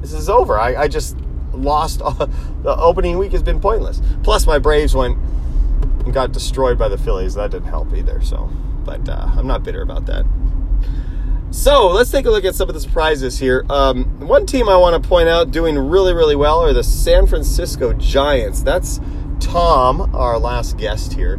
This 0.00 0.12
is 0.12 0.28
over. 0.28 0.58
I, 0.58 0.74
I 0.82 0.88
just 0.88 1.16
lost. 1.52 2.02
All, 2.02 2.12
the 2.62 2.76
opening 2.76 3.16
week 3.16 3.32
has 3.32 3.42
been 3.42 3.60
pointless. 3.60 4.02
Plus, 4.22 4.46
my 4.46 4.58
Braves 4.58 4.94
went 4.94 5.16
and 6.04 6.12
got 6.12 6.32
destroyed 6.32 6.78
by 6.78 6.88
the 6.88 6.98
Phillies. 6.98 7.34
That 7.34 7.52
didn't 7.52 7.68
help 7.68 7.94
either. 7.94 8.20
So, 8.20 8.50
but 8.84 9.08
uh, 9.08 9.30
I'm 9.36 9.46
not 9.46 9.62
bitter 9.62 9.80
about 9.80 10.06
that. 10.06 10.26
So 11.52 11.88
let's 11.88 12.10
take 12.10 12.24
a 12.24 12.30
look 12.30 12.46
at 12.46 12.54
some 12.54 12.70
of 12.70 12.74
the 12.74 12.80
surprises 12.80 13.38
here. 13.38 13.66
Um, 13.68 14.26
one 14.26 14.46
team 14.46 14.70
I 14.70 14.76
want 14.78 15.00
to 15.00 15.06
point 15.06 15.28
out 15.28 15.50
doing 15.50 15.78
really, 15.78 16.14
really 16.14 16.34
well 16.34 16.60
are 16.60 16.72
the 16.72 16.82
San 16.82 17.26
Francisco 17.26 17.92
Giants. 17.92 18.62
That's 18.62 19.00
Tom, 19.38 20.14
our 20.14 20.38
last 20.38 20.78
guest 20.78 21.12
here. 21.12 21.38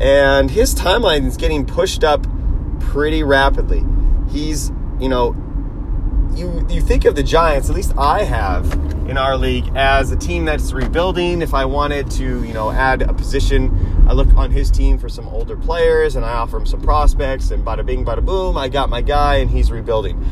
And 0.00 0.48
his 0.48 0.76
timeline 0.76 1.26
is 1.26 1.36
getting 1.36 1.66
pushed 1.66 2.04
up 2.04 2.24
pretty 2.78 3.24
rapidly. 3.24 3.84
He's, 4.30 4.70
you 5.00 5.08
know, 5.08 5.34
you 6.36 6.64
you 6.70 6.80
think 6.80 7.04
of 7.04 7.16
the 7.16 7.24
Giants, 7.24 7.68
at 7.68 7.74
least 7.74 7.94
I 7.98 8.22
have 8.22 8.95
in 9.08 9.16
our 9.16 9.36
league, 9.36 9.70
as 9.76 10.10
a 10.10 10.16
team 10.16 10.44
that's 10.44 10.72
rebuilding. 10.72 11.42
If 11.42 11.54
I 11.54 11.64
wanted 11.64 12.10
to, 12.12 12.44
you 12.44 12.52
know, 12.52 12.70
add 12.70 13.02
a 13.02 13.14
position, 13.14 14.04
I 14.08 14.12
look 14.12 14.28
on 14.34 14.50
his 14.50 14.70
team 14.70 14.98
for 14.98 15.08
some 15.08 15.28
older 15.28 15.56
players 15.56 16.16
and 16.16 16.24
I 16.24 16.32
offer 16.32 16.56
him 16.56 16.66
some 16.66 16.80
prospects, 16.80 17.50
and 17.50 17.64
bada 17.64 17.84
bing, 17.84 18.04
bada 18.04 18.24
boom, 18.24 18.58
I 18.58 18.68
got 18.68 18.90
my 18.90 19.00
guy 19.00 19.36
and 19.36 19.50
he's 19.50 19.70
rebuilding. 19.70 20.24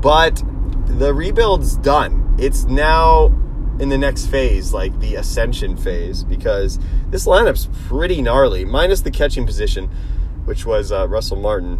But 0.00 0.42
the 0.86 1.12
rebuild's 1.14 1.76
done. 1.76 2.36
It's 2.38 2.64
now 2.64 3.26
in 3.78 3.88
the 3.90 3.98
next 3.98 4.26
phase, 4.26 4.72
like 4.72 4.98
the 5.00 5.16
ascension 5.16 5.76
phase, 5.76 6.24
because 6.24 6.78
this 7.10 7.26
lineup's 7.26 7.68
pretty 7.86 8.22
gnarly, 8.22 8.64
minus 8.64 9.02
the 9.02 9.10
catching 9.10 9.46
position, 9.46 9.90
which 10.44 10.64
was 10.64 10.90
uh, 10.90 11.06
Russell 11.08 11.36
Martin, 11.36 11.78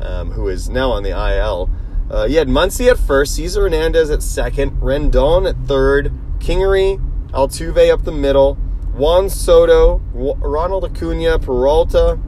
um, 0.00 0.30
who 0.32 0.48
is 0.48 0.68
now 0.68 0.90
on 0.90 1.02
the 1.02 1.10
IL. 1.10 1.70
Uh, 2.10 2.24
you 2.24 2.38
had 2.38 2.48
Muncy 2.48 2.90
at 2.90 2.98
first, 2.98 3.34
Cesar 3.34 3.62
Hernandez 3.62 4.10
at 4.10 4.22
second, 4.22 4.72
Rendon 4.80 5.48
at 5.48 5.56
third, 5.66 6.12
Kingery, 6.38 7.00
Altuve 7.30 7.90
up 7.90 8.04
the 8.04 8.12
middle, 8.12 8.56
Juan 8.94 9.30
Soto, 9.30 10.02
Ronald 10.12 10.84
Acuna, 10.84 11.38
Peralta, 11.38 12.18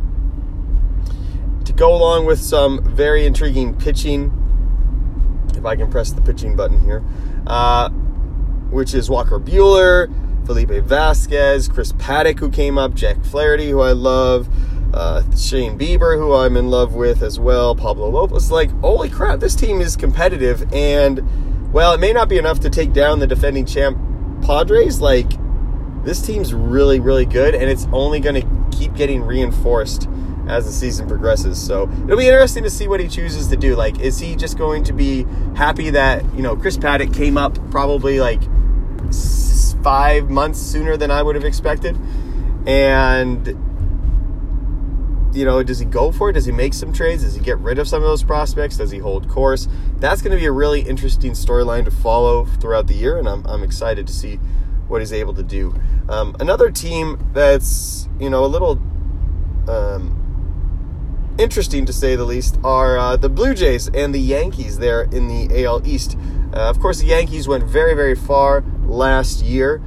to 1.65 1.73
go 1.73 1.95
along 1.95 2.25
with 2.25 2.41
some 2.41 2.83
very 2.83 3.27
intriguing 3.27 3.75
pitching. 3.75 4.33
If 5.57 5.65
I 5.65 5.77
can 5.77 5.91
press 5.91 6.11
the 6.11 6.23
pitching 6.23 6.57
button 6.57 6.81
here, 6.85 7.05
uh, 7.47 7.91
which 8.71 8.95
is 8.95 9.11
Walker 9.11 9.39
Buehler, 9.39 10.11
Felipe 10.47 10.85
Vasquez, 10.85 11.69
Chris 11.69 11.93
Paddack, 11.93 12.39
who 12.39 12.51
came 12.51 12.79
up, 12.79 12.95
Jack 12.95 13.23
Flaherty, 13.25 13.71
who 13.71 13.81
I 13.81 13.93
love 13.93 14.49
uh, 14.95 15.23
Shane 15.37 15.79
Bieber, 15.79 16.17
who 16.17 16.35
I'm 16.35 16.57
in 16.57 16.71
love 16.71 16.95
with 16.95 17.23
as 17.23 17.39
well, 17.39 17.75
Pablo 17.75 18.09
Lopez. 18.09 18.51
Like, 18.51 18.71
holy 18.81 19.11
crap, 19.11 19.41
this 19.41 19.55
team 19.55 19.81
is 19.81 19.97
competitive. 19.97 20.73
And, 20.73 21.73
well, 21.73 21.93
it 21.93 22.01
may 22.01 22.13
not 22.13 22.29
be 22.29 22.39
enough 22.39 22.61
to 22.61 22.71
take 22.71 22.93
down 22.93 23.19
the 23.19 23.27
defending 23.27 23.67
champ 23.67 23.99
Padres. 24.43 25.01
Like, 25.01 25.29
this 26.05 26.23
team's 26.23 26.55
really, 26.55 27.01
really 27.01 27.27
good, 27.27 27.55
and 27.55 27.65
it's 27.69 27.87
only 27.93 28.21
going 28.21 28.41
to 28.41 28.77
keep 28.77 28.95
getting 28.95 29.23
reinforced 29.23 30.09
as 30.49 30.65
the 30.65 30.73
season 30.73 31.09
progresses. 31.09 31.61
So 31.61 31.91
it'll 32.05 32.17
be 32.17 32.29
interesting 32.29 32.63
to 32.63 32.71
see 32.71 32.87
what 32.87 33.01
he 33.01 33.09
chooses 33.09 33.49
to 33.49 33.57
do. 33.57 33.75
Like, 33.75 33.99
is 34.01 34.19
he 34.19 34.37
just 34.37 34.57
going 34.57 34.85
to 34.85 34.93
be 34.93 35.25
happy 35.57 35.91
that 35.91 36.25
you 36.35 36.43
know 36.43 36.57
Chris 36.57 36.77
Paddack 36.77 37.15
came 37.15 37.37
up 37.37 37.59
probably 37.71 38.21
like 38.21 38.41
five 39.83 40.31
months 40.31 40.61
sooner 40.61 40.97
than 40.97 41.11
I 41.11 41.23
would 41.23 41.35
have 41.35 41.45
expected, 41.45 41.99
and 42.67 43.66
you 45.37 45.45
know, 45.45 45.63
does 45.63 45.79
he 45.79 45.85
go 45.85 46.11
for 46.11 46.31
it? 46.31 46.33
Does 46.33 46.47
he 46.47 46.53
make 46.53 46.73
some 46.73 46.93
trades? 46.93 47.23
Does 47.23 47.35
he 47.35 47.41
get 47.41 47.59
rid 47.59 47.79
of 47.79 47.87
some 47.87 48.03
of 48.03 48.09
those 48.09 48.25
prospects? 48.25 48.79
Does 48.79 48.91
he 48.91 48.99
hold 48.99 49.29
course? 49.29 49.69
That's 49.99 50.23
going 50.23 50.33
to 50.33 50.39
be 50.39 50.47
a 50.47 50.53
really 50.53 50.81
interesting 50.81 51.33
storyline 51.33 51.85
to 51.85 51.91
follow 51.91 52.47
throughout 52.47 52.87
the 52.87 52.95
year, 52.95 53.19
and 53.19 53.29
I'm, 53.29 53.47
I'm 53.47 53.63
excited 53.63 54.07
to 54.07 54.13
see 54.13 54.37
what 54.89 55.03
he's 55.03 55.13
able 55.13 55.35
to 55.35 55.43
do. 55.43 55.75
Um, 56.09 56.37
another 56.41 56.71
team 56.71 57.31
that's, 57.33 58.09
you 58.19 58.31
know, 58.31 58.45
a 58.45 58.47
little 58.47 58.81
um, 59.69 61.35
interesting 61.39 61.85
to 61.87 61.93
say 61.93 62.17
the 62.17 62.25
least 62.25 62.59
are 62.65 62.99
uh, 62.99 63.17
the 63.17 63.29
Blue 63.29 63.55
Jays 63.55 63.89
and 63.89 64.15
the 64.15 64.21
Yankees 64.21 64.79
there 64.79 65.03
in 65.03 65.29
the 65.29 65.65
AL 65.65 65.87
East. 65.87 66.17
Uh, 66.55 66.71
of 66.71 66.81
course, 66.81 67.01
the 67.01 67.07
Yankees 67.07 67.47
went 67.47 67.65
very, 67.65 67.95
very 67.95 68.15
far 68.15 68.65
last 68.87 69.43
year 69.43 69.83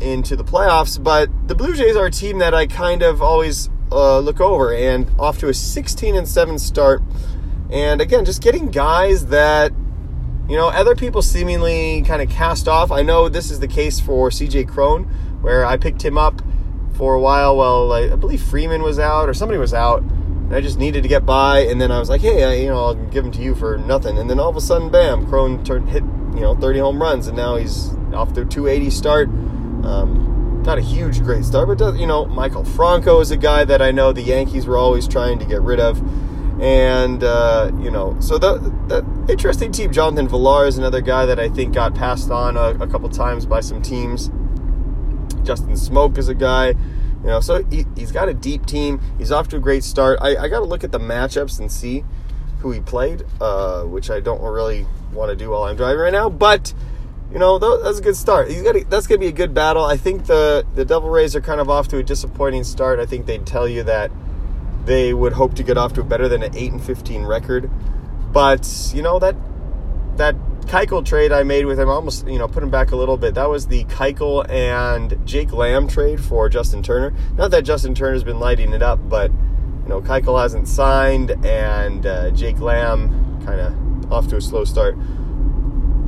into 0.00 0.36
the 0.36 0.44
playoffs, 0.44 1.02
but 1.02 1.30
the 1.48 1.54
Blue 1.54 1.74
Jays 1.74 1.96
are 1.96 2.06
a 2.06 2.10
team 2.10 2.38
that 2.38 2.54
I 2.54 2.66
kind 2.66 3.02
of 3.02 3.22
always 3.22 3.70
uh, 3.94 4.18
look 4.18 4.40
over 4.40 4.74
and 4.74 5.10
off 5.18 5.38
to 5.38 5.48
a 5.48 5.54
16 5.54 6.16
and 6.16 6.28
7 6.28 6.58
start. 6.58 7.02
And 7.70 8.00
again, 8.00 8.24
just 8.24 8.42
getting 8.42 8.70
guys 8.70 9.26
that 9.26 9.72
you 10.48 10.56
know 10.56 10.68
other 10.68 10.94
people 10.94 11.22
seemingly 11.22 12.02
kind 12.02 12.20
of 12.20 12.28
cast 12.28 12.68
off. 12.68 12.90
I 12.90 13.02
know 13.02 13.28
this 13.28 13.50
is 13.50 13.60
the 13.60 13.68
case 13.68 14.00
for 14.00 14.30
CJ 14.30 14.68
Cron, 14.68 15.04
where 15.40 15.64
I 15.64 15.76
picked 15.76 16.04
him 16.04 16.18
up 16.18 16.42
for 16.94 17.14
a 17.14 17.20
while 17.20 17.56
while 17.56 17.92
I, 17.92 18.14
believe 18.14 18.42
Freeman 18.42 18.82
was 18.82 18.98
out 18.98 19.28
or 19.28 19.34
somebody 19.34 19.58
was 19.58 19.74
out. 19.74 20.02
And 20.02 20.54
I 20.54 20.60
just 20.60 20.78
needed 20.78 21.02
to 21.02 21.08
get 21.08 21.24
by, 21.24 21.60
and 21.60 21.80
then 21.80 21.90
I 21.90 21.98
was 21.98 22.10
like, 22.10 22.20
"Hey, 22.20 22.44
I, 22.44 22.54
you 22.62 22.68
know, 22.68 22.84
I'll 22.84 22.94
give 22.94 23.24
him 23.24 23.32
to 23.32 23.40
you 23.40 23.54
for 23.54 23.78
nothing." 23.78 24.18
And 24.18 24.28
then 24.28 24.38
all 24.38 24.50
of 24.50 24.56
a 24.56 24.60
sudden, 24.60 24.90
bam! 24.90 25.26
Cron 25.26 25.64
turned 25.64 25.88
hit, 25.88 26.02
you 26.34 26.40
know, 26.40 26.54
30 26.54 26.80
home 26.80 27.00
runs, 27.00 27.26
and 27.26 27.36
now 27.36 27.56
he's 27.56 27.94
off 28.12 28.34
to 28.34 28.42
a 28.42 28.44
280 28.44 28.90
start. 28.90 29.28
Um, 29.28 30.33
not 30.66 30.78
a 30.78 30.82
huge 30.82 31.22
great 31.22 31.44
start, 31.44 31.68
but 31.68 31.78
does, 31.78 31.98
you 31.98 32.06
know, 32.06 32.26
Maikel 32.26 32.66
Franco 32.66 33.20
is 33.20 33.30
a 33.30 33.36
guy 33.36 33.64
that 33.64 33.82
I 33.82 33.90
know 33.90 34.12
the 34.12 34.22
Yankees 34.22 34.66
were 34.66 34.76
always 34.76 35.06
trying 35.06 35.38
to 35.38 35.44
get 35.44 35.62
rid 35.62 35.80
of. 35.80 36.02
And, 36.60 37.24
uh, 37.24 37.70
you 37.80 37.90
know, 37.90 38.16
so 38.20 38.38
the, 38.38 38.58
the 38.86 39.04
interesting 39.32 39.72
team, 39.72 39.92
Jonathan 39.92 40.28
Villar 40.28 40.66
is 40.66 40.78
another 40.78 41.00
guy 41.00 41.26
that 41.26 41.40
I 41.40 41.48
think 41.48 41.74
got 41.74 41.94
passed 41.94 42.30
on 42.30 42.56
a, 42.56 42.70
a 42.82 42.86
couple 42.86 43.08
times 43.08 43.44
by 43.44 43.60
some 43.60 43.82
teams. 43.82 44.30
Justin 45.42 45.72
Smoak 45.72 46.16
is 46.16 46.28
a 46.28 46.34
guy, 46.34 46.68
you 46.68 46.76
know, 47.24 47.40
so 47.40 47.64
he, 47.64 47.84
has 47.98 48.12
got 48.12 48.28
a 48.28 48.34
deep 48.34 48.66
team. 48.66 49.00
He's 49.18 49.32
off 49.32 49.48
to 49.48 49.56
a 49.56 49.60
great 49.60 49.84
start. 49.84 50.18
I, 50.22 50.36
I 50.36 50.48
got 50.48 50.60
to 50.60 50.64
look 50.64 50.84
at 50.84 50.92
the 50.92 51.00
matchups 51.00 51.58
and 51.58 51.70
see 51.70 52.04
who 52.60 52.70
he 52.70 52.80
played, 52.80 53.24
uh, 53.40 53.82
which 53.82 54.08
I 54.08 54.20
don't 54.20 54.40
really 54.40 54.86
want 55.12 55.30
to 55.30 55.36
do 55.36 55.50
while 55.50 55.64
I'm 55.64 55.76
driving 55.76 56.00
right 56.00 56.12
now, 56.12 56.30
but 56.30 56.72
you 57.34 57.40
know, 57.40 57.58
that's 57.58 57.98
a 57.98 58.02
good 58.02 58.16
start. 58.16 58.48
That's 58.88 59.08
to 59.08 59.18
be 59.18 59.26
a 59.26 59.32
good 59.32 59.52
battle. 59.52 59.84
I 59.84 59.96
think 59.96 60.26
the 60.26 60.64
the 60.76 60.84
Devil 60.84 61.10
Rays 61.10 61.34
are 61.34 61.40
kind 61.40 61.60
of 61.60 61.68
off 61.68 61.88
to 61.88 61.98
a 61.98 62.02
disappointing 62.02 62.62
start. 62.62 63.00
I 63.00 63.06
think 63.06 63.26
they'd 63.26 63.44
tell 63.44 63.68
you 63.68 63.82
that 63.82 64.12
they 64.84 65.12
would 65.12 65.32
hope 65.32 65.54
to 65.54 65.64
get 65.64 65.76
off 65.76 65.94
to 65.94 66.02
a 66.02 66.04
better 66.04 66.28
than 66.28 66.44
an 66.44 66.56
8 66.56 66.72
and 66.72 66.84
15 66.84 67.24
record. 67.24 67.68
But, 68.32 68.92
you 68.94 69.02
know, 69.02 69.18
that 69.18 69.34
that 70.16 70.36
Keuchel 70.66 71.04
trade 71.04 71.32
I 71.32 71.42
made 71.42 71.66
with 71.66 71.78
him 71.78 71.88
almost, 71.88 72.26
you 72.28 72.38
know, 72.38 72.46
put 72.46 72.62
him 72.62 72.70
back 72.70 72.92
a 72.92 72.96
little 72.96 73.16
bit. 73.16 73.34
That 73.34 73.50
was 73.50 73.66
the 73.66 73.84
Keuchel 73.86 74.48
and 74.48 75.18
Jake 75.26 75.52
Lamb 75.52 75.88
trade 75.88 76.20
for 76.20 76.48
Justin 76.48 76.84
Turner. 76.84 77.12
Not 77.36 77.50
that 77.50 77.64
Justin 77.64 77.96
Turner's 77.96 78.22
been 78.22 78.38
lighting 78.38 78.72
it 78.72 78.82
up, 78.82 79.00
but 79.08 79.32
you 79.32 79.88
know, 79.88 80.00
Keuchel 80.00 80.40
hasn't 80.40 80.68
signed 80.68 81.32
and 81.44 82.06
uh, 82.06 82.30
Jake 82.30 82.60
Lamb 82.60 83.42
kind 83.44 83.60
of 83.60 84.12
off 84.12 84.28
to 84.28 84.36
a 84.36 84.40
slow 84.40 84.64
start. 84.64 84.96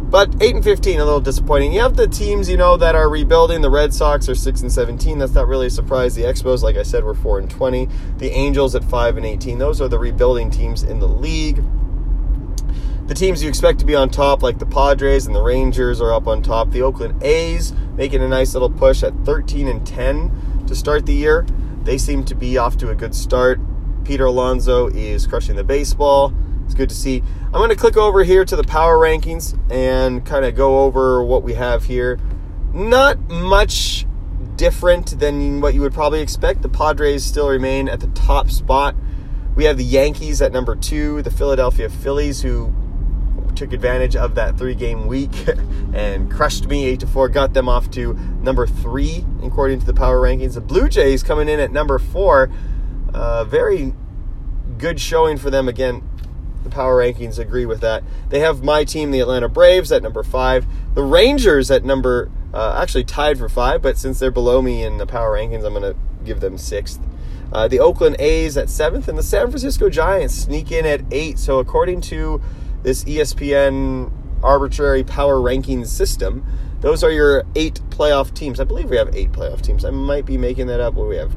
But 0.09 0.40
8 0.40 0.55
and 0.55 0.64
15, 0.64 1.01
a 1.01 1.05
little 1.05 1.21
disappointing. 1.21 1.73
You 1.73 1.81
have 1.81 1.97
the 1.97 2.07
teams, 2.07 2.49
you 2.49 2.57
know, 2.57 2.77
that 2.77 2.95
are 2.95 3.09
rebuilding. 3.09 3.61
The 3.61 3.71
Red 3.71 3.92
Sox 3.92 4.29
are 4.29 4.37
6 4.37 4.61
and 4.62 4.73
17. 4.73 5.19
That's 5.19 5.35
not 5.35 5.49
really 5.49 5.66
a 5.66 5.71
surprise. 5.71 6.14
The 6.14 6.23
Expos, 6.23 6.62
like 6.62 6.77
I 6.77 6.85
said, 6.85 7.03
were 7.03 7.14
4 7.14 7.40
and 7.40 7.51
20. 7.51 7.88
The 8.19 8.31
Angels 8.31 8.77
at 8.77 8.85
5 8.85 9.16
and 9.16 9.27
18. 9.27 9.59
Those 9.59 9.81
are 9.81 9.88
the 9.88 9.99
rebuilding 9.99 10.51
teams 10.51 10.85
in 10.85 11.01
the 11.01 11.09
league. 11.09 11.61
The 13.09 13.14
teams 13.14 13.42
you 13.42 13.49
expect 13.49 13.81
to 13.81 13.85
be 13.85 13.97
on 13.97 14.09
top, 14.11 14.42
like 14.42 14.59
the 14.59 14.66
Padres 14.66 15.27
and 15.27 15.35
the 15.35 15.42
Rangers, 15.42 16.01
are 16.01 16.12
up 16.12 16.29
on 16.29 16.40
top. 16.40 16.71
The 16.71 16.83
Oakland 16.83 17.21
A's 17.23 17.73
making 17.97 18.23
a 18.23 18.29
nice 18.29 18.53
little 18.53 18.71
push 18.71 19.03
at 19.03 19.12
13 19.25 19.66
and 19.66 19.85
10 19.85 20.64
to 20.69 20.75
start 20.77 21.07
the 21.07 21.14
year. 21.14 21.45
They 21.83 21.99
seem 21.99 22.25
to 22.25 22.35
be 22.35 22.59
off 22.59 22.77
to 22.79 22.90
a 22.90 22.95
good 22.95 23.14
start. 23.14 23.61
Peter 24.05 24.27
Alonso 24.27 24.88
is 24.88 25.27
crushing 25.27 25.57
the 25.57 25.64
baseball. 25.64 26.33
It's 26.67 26.75
good 26.75 26.89
to 26.89 26.95
see. 26.95 27.23
I'm 27.47 27.53
going 27.53 27.71
to 27.71 27.77
click 27.77 27.97
over 27.97 28.25
here 28.25 28.45
to 28.45 28.57
the 28.57 28.65
power 28.65 28.99
rankings 28.99 29.59
and 29.71 30.27
kind 30.27 30.45
of 30.45 30.55
go 30.55 30.81
over 30.81 31.25
what 31.25 31.43
we 31.43 31.55
have 31.55 31.85
here. 31.85 32.19
Not 32.75 33.19
much 33.31 34.05
different 34.57 35.19
than 35.21 35.61
what 35.61 35.75
you 35.75 35.81
would 35.81 35.95
probably 35.95 36.21
expect. 36.21 36.63
The 36.63 36.69
Padres 36.69 37.25
still 37.25 37.49
remain 37.49 37.89
at 37.89 38.01
the 38.01 38.09
top 38.09 38.51
spot. 38.51 38.97
We 39.55 39.65
have 39.65 39.79
the 39.79 39.85
Yankees 39.85 40.43
at 40.43 40.53
number 40.53 40.75
two, 40.75 41.23
the 41.23 41.31
Philadelphia 41.31 41.89
Phillies, 41.89 42.43
who 42.43 42.75
took 43.55 43.73
advantage 43.73 44.17
of 44.17 44.35
that 44.35 44.59
three 44.59 44.75
game 44.75 45.07
week 45.07 45.31
and 45.95 46.31
crushed 46.31 46.67
me 46.67 46.85
8 46.87 47.01
to 47.01 47.07
4, 47.07 47.29
got 47.29 47.55
them 47.55 47.69
off 47.69 47.91
to 47.93 48.13
number 48.43 48.67
three, 48.67 49.25
according 49.43 49.81
to 49.81 49.87
the 49.87 49.95
power 49.95 50.21
rankings. 50.21 50.55
The 50.55 50.61
Blue 50.61 50.89
Jays 50.89 51.23
coming 51.23 51.49
in 51.49 51.61
at 51.61 51.73
number 51.73 51.99
four. 51.99 52.51
Uh, 53.15 53.45
very 53.45 53.95
good 54.79 55.01
showing 55.01 55.39
for 55.39 55.49
them 55.49 55.69
again 55.69 56.03
power 56.77 57.03
rankings 57.03 57.39
agree 57.39 57.65
with 57.65 57.81
that. 57.81 58.05
They 58.29 58.41
have 58.41 58.62
my 58.62 58.85
team, 58.85 59.11
the 59.11 59.21
Atlanta 59.21 59.49
Braves, 59.49 59.91
at 59.91 60.03
number 60.03 60.23
five. 60.23 60.67
The 60.95 61.03
Rangers 61.03 61.71
at 61.71 61.85
number, 61.85 62.31
uh, 62.53 62.79
actually 62.81 63.05
tied 63.05 63.39
for 63.39 63.49
five, 63.49 63.81
but 63.81 63.97
since 63.97 64.19
they're 64.19 64.31
below 64.31 64.61
me 64.61 64.83
in 64.85 64.99
the 64.99 65.07
power 65.07 65.37
rankings, 65.37 65.65
I'm 65.65 65.73
going 65.73 65.95
to 65.95 65.97
give 66.25 66.41
them 66.41 66.59
sixth. 66.59 67.01
Uh, 67.51 67.67
the 67.67 67.81
Oakland 67.81 68.17
A's 68.19 68.59
at 68.59 68.69
seventh, 68.69 69.09
and 69.09 69.17
the 69.17 69.23
San 69.23 69.49
Francisco 69.49 69.89
Giants 69.89 70.35
sneak 70.35 70.71
in 70.71 70.85
at 70.85 71.01
eight. 71.11 71.39
So, 71.39 71.61
according 71.61 72.03
to 72.03 72.43
this 72.83 73.05
ESPN 73.05 74.12
arbitrary 74.43 75.03
power 75.03 75.37
rankings 75.37 75.87
system, 75.87 76.45
those 76.81 77.03
are 77.03 77.11
your 77.11 77.45
eight 77.55 77.81
playoff 77.89 78.35
teams. 78.35 78.61
I 78.61 78.65
believe 78.65 78.91
we 78.91 78.99
have 78.99 79.17
eight 79.17 79.33
playoff 79.33 79.62
teams. 79.62 79.85
I 79.85 79.91
might 79.91 80.27
be 80.27 80.37
making 80.37 80.67
that 80.67 80.81
up. 80.81 80.95
What 80.95 81.09
we 81.09 81.17
have 81.17 81.35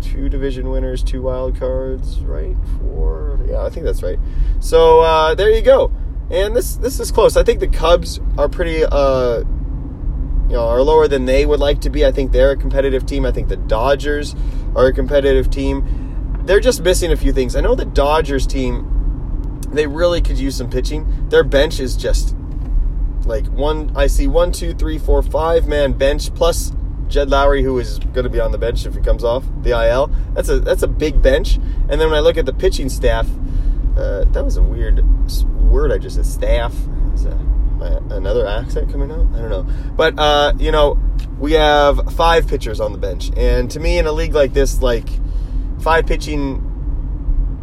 two 0.00 0.30
division 0.30 0.70
winners, 0.70 1.02
two 1.02 1.22
wild 1.22 1.58
cards, 1.58 2.20
right? 2.20 2.56
Four. 2.78 3.37
I 3.68 3.74
think 3.74 3.86
that's 3.86 4.02
right. 4.02 4.18
So 4.60 5.00
uh, 5.00 5.34
there 5.34 5.50
you 5.50 5.62
go. 5.62 5.92
And 6.30 6.56
this 6.56 6.76
this 6.76 7.00
is 7.00 7.10
close. 7.10 7.36
I 7.36 7.42
think 7.42 7.60
the 7.60 7.68
Cubs 7.68 8.20
are 8.36 8.48
pretty 8.48 8.84
uh, 8.84 9.38
you 9.38 10.54
know 10.54 10.66
are 10.66 10.82
lower 10.82 11.06
than 11.08 11.26
they 11.26 11.46
would 11.46 11.60
like 11.60 11.80
to 11.82 11.90
be. 11.90 12.04
I 12.04 12.12
think 12.12 12.32
they're 12.32 12.52
a 12.52 12.56
competitive 12.56 13.06
team. 13.06 13.24
I 13.24 13.32
think 13.32 13.48
the 13.48 13.56
Dodgers 13.56 14.34
are 14.74 14.86
a 14.86 14.92
competitive 14.92 15.50
team. 15.50 16.42
They're 16.44 16.60
just 16.60 16.82
missing 16.82 17.12
a 17.12 17.16
few 17.16 17.32
things. 17.32 17.54
I 17.56 17.60
know 17.60 17.74
the 17.74 17.84
Dodgers 17.84 18.46
team 18.46 18.94
they 19.72 19.86
really 19.86 20.20
could 20.20 20.38
use 20.38 20.56
some 20.56 20.70
pitching. 20.70 21.28
Their 21.28 21.44
bench 21.44 21.80
is 21.80 21.96
just 21.96 22.34
like 23.24 23.46
one. 23.48 23.92
I 23.94 24.06
see 24.06 24.26
one, 24.26 24.52
two, 24.52 24.74
three, 24.74 24.98
four, 24.98 25.22
five 25.22 25.66
man 25.66 25.92
bench 25.92 26.34
plus 26.34 26.72
Jed 27.08 27.28
Lowrie, 27.28 27.62
who 27.62 27.78
is 27.78 27.98
going 27.98 28.24
to 28.24 28.30
be 28.30 28.40
on 28.40 28.52
the 28.52 28.58
bench 28.58 28.86
if 28.86 28.94
he 28.94 29.00
comes 29.00 29.24
off 29.24 29.44
the 29.62 29.70
IL. 29.70 30.10
That's 30.34 30.48
a 30.48 30.60
that's 30.60 30.82
a 30.82 30.88
big 30.88 31.22
bench. 31.22 31.56
And 31.56 32.00
then 32.00 32.10
when 32.10 32.14
I 32.14 32.20
look 32.20 32.36
at 32.36 32.46
the 32.46 32.52
pitching 32.52 32.88
staff, 32.88 33.28
uh, 33.98 34.24
that 34.24 34.44
was 34.44 34.56
a 34.56 34.62
weird 34.62 35.04
word 35.68 35.92
I 35.92 35.98
just 35.98 36.16
said. 36.16 36.26
Staff. 36.26 36.74
Is 37.14 37.24
that 37.24 37.36
my, 37.36 37.88
another 38.14 38.46
accent 38.46 38.90
coming 38.90 39.10
out? 39.10 39.26
I 39.34 39.40
don't 39.40 39.50
know. 39.50 39.66
But 39.96 40.18
uh, 40.18 40.52
you 40.58 40.70
know, 40.70 40.98
we 41.38 41.52
have 41.52 42.14
five 42.14 42.46
pitchers 42.46 42.80
on 42.80 42.92
the 42.92 42.98
bench, 42.98 43.30
and 43.36 43.70
to 43.72 43.80
me, 43.80 43.98
in 43.98 44.06
a 44.06 44.12
league 44.12 44.34
like 44.34 44.52
this, 44.52 44.80
like 44.80 45.08
five 45.80 46.06
pitching 46.06 46.64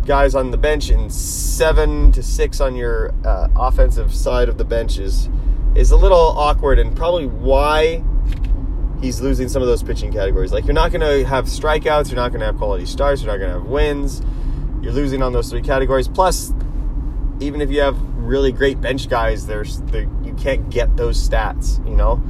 guys 0.06 0.36
on 0.36 0.52
the 0.52 0.58
bench 0.58 0.90
and 0.90 1.12
seven 1.12 2.12
to 2.12 2.22
six 2.22 2.60
on 2.62 2.76
your 2.76 3.14
uh, 3.26 3.48
offensive 3.56 4.14
side 4.14 4.50
of 4.50 4.58
the 4.58 4.66
bench 4.66 5.00
is 5.00 5.30
is 5.76 5.92
a 5.92 5.98
little 5.98 6.18
awkward, 6.38 6.80
and 6.80 6.96
probably 6.96 7.28
why 7.28 8.04
he's 9.02 9.22
losing 9.22 9.50
some 9.50 9.62
of 9.62 9.68
those 9.68 9.84
pitching 9.84 10.12
categories. 10.12 10.52
Like 10.52 10.66
you're 10.66 10.74
not 10.74 10.92
going 10.92 11.02
to 11.02 11.26
have 11.26 11.46
strikeouts, 11.46 12.08
you're 12.08 12.16
not 12.16 12.30
going 12.30 12.40
to 12.40 12.46
have 12.46 12.58
quality 12.58 12.86
starts, 12.86 13.22
you're 13.22 13.32
not 13.32 13.38
going 13.38 13.52
to 13.52 13.60
have 13.60 13.68
wins. 13.68 14.22
You're 14.86 14.94
losing 14.94 15.24
on 15.24 15.34
those 15.34 15.50
three 15.50 15.64
categories. 15.64 16.08
Plus, 16.08 16.54
even 17.40 17.60
if 17.60 17.72
you 17.72 17.82
have 17.82 18.00
really 18.18 18.52
great 18.52 18.80
bench 18.80 19.10
guys, 19.10 19.48
there's 19.48 19.82
you 19.92 20.36
can't 20.38 20.70
get 20.70 20.96
those 20.96 21.18
stats, 21.28 21.84
you 21.90 21.96
know. 21.96 22.22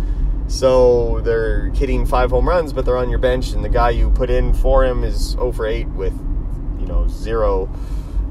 So 0.47 1.19
they're 1.19 1.65
hitting 1.71 2.05
five 2.05 2.29
home 2.29 2.47
runs, 2.47 2.71
but 2.71 2.85
they're 2.85 2.95
on 2.95 3.09
your 3.09 3.19
bench, 3.19 3.51
and 3.51 3.61
the 3.61 3.67
guy 3.67 3.89
you 3.89 4.09
put 4.09 4.29
in 4.29 4.53
for 4.53 4.85
him 4.85 5.03
is 5.03 5.31
0 5.31 5.51
for 5.51 5.67
8 5.67 5.89
with, 5.89 6.13
you 6.79 6.85
know, 6.85 7.09
zero 7.09 7.69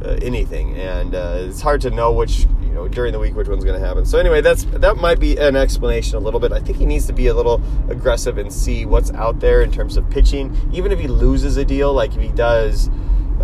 uh, 0.03 0.17
anything, 0.23 0.75
and 0.75 1.15
uh, 1.15 1.37
it's 1.41 1.61
hard 1.61 1.83
to 1.83 1.91
know 1.91 2.11
which 2.11 2.47
you 2.63 2.71
know 2.73 2.89
during 2.89 3.13
the 3.13 3.19
week 3.19 3.35
which 3.35 3.49
one's 3.49 3.63
going 3.63 3.79
to 3.79 3.87
happen. 3.87 4.07
So 4.07 4.19
anyway, 4.19 4.41
that's 4.41 4.65
that 4.65 4.97
might 4.97 5.21
be 5.21 5.37
an 5.37 5.55
explanation 5.55 6.17
a 6.17 6.21
little 6.21 6.41
bit. 6.41 6.51
I 6.51 6.61
think 6.61 6.79
he 6.79 6.87
needs 6.87 7.07
to 7.09 7.13
be 7.13 7.27
a 7.27 7.35
little 7.35 7.61
aggressive 7.91 8.39
and 8.39 8.51
see 8.51 8.87
what's 8.87 9.11
out 9.13 9.41
there 9.41 9.61
in 9.61 9.71
terms 9.71 9.99
of 9.99 10.09
pitching. 10.09 10.57
Even 10.73 10.93
if 10.93 10.99
he 10.99 11.09
loses 11.09 11.59
a 11.59 11.65
deal, 11.65 11.93
like 11.93 12.15
if 12.15 12.23
he 12.23 12.29
does. 12.29 12.89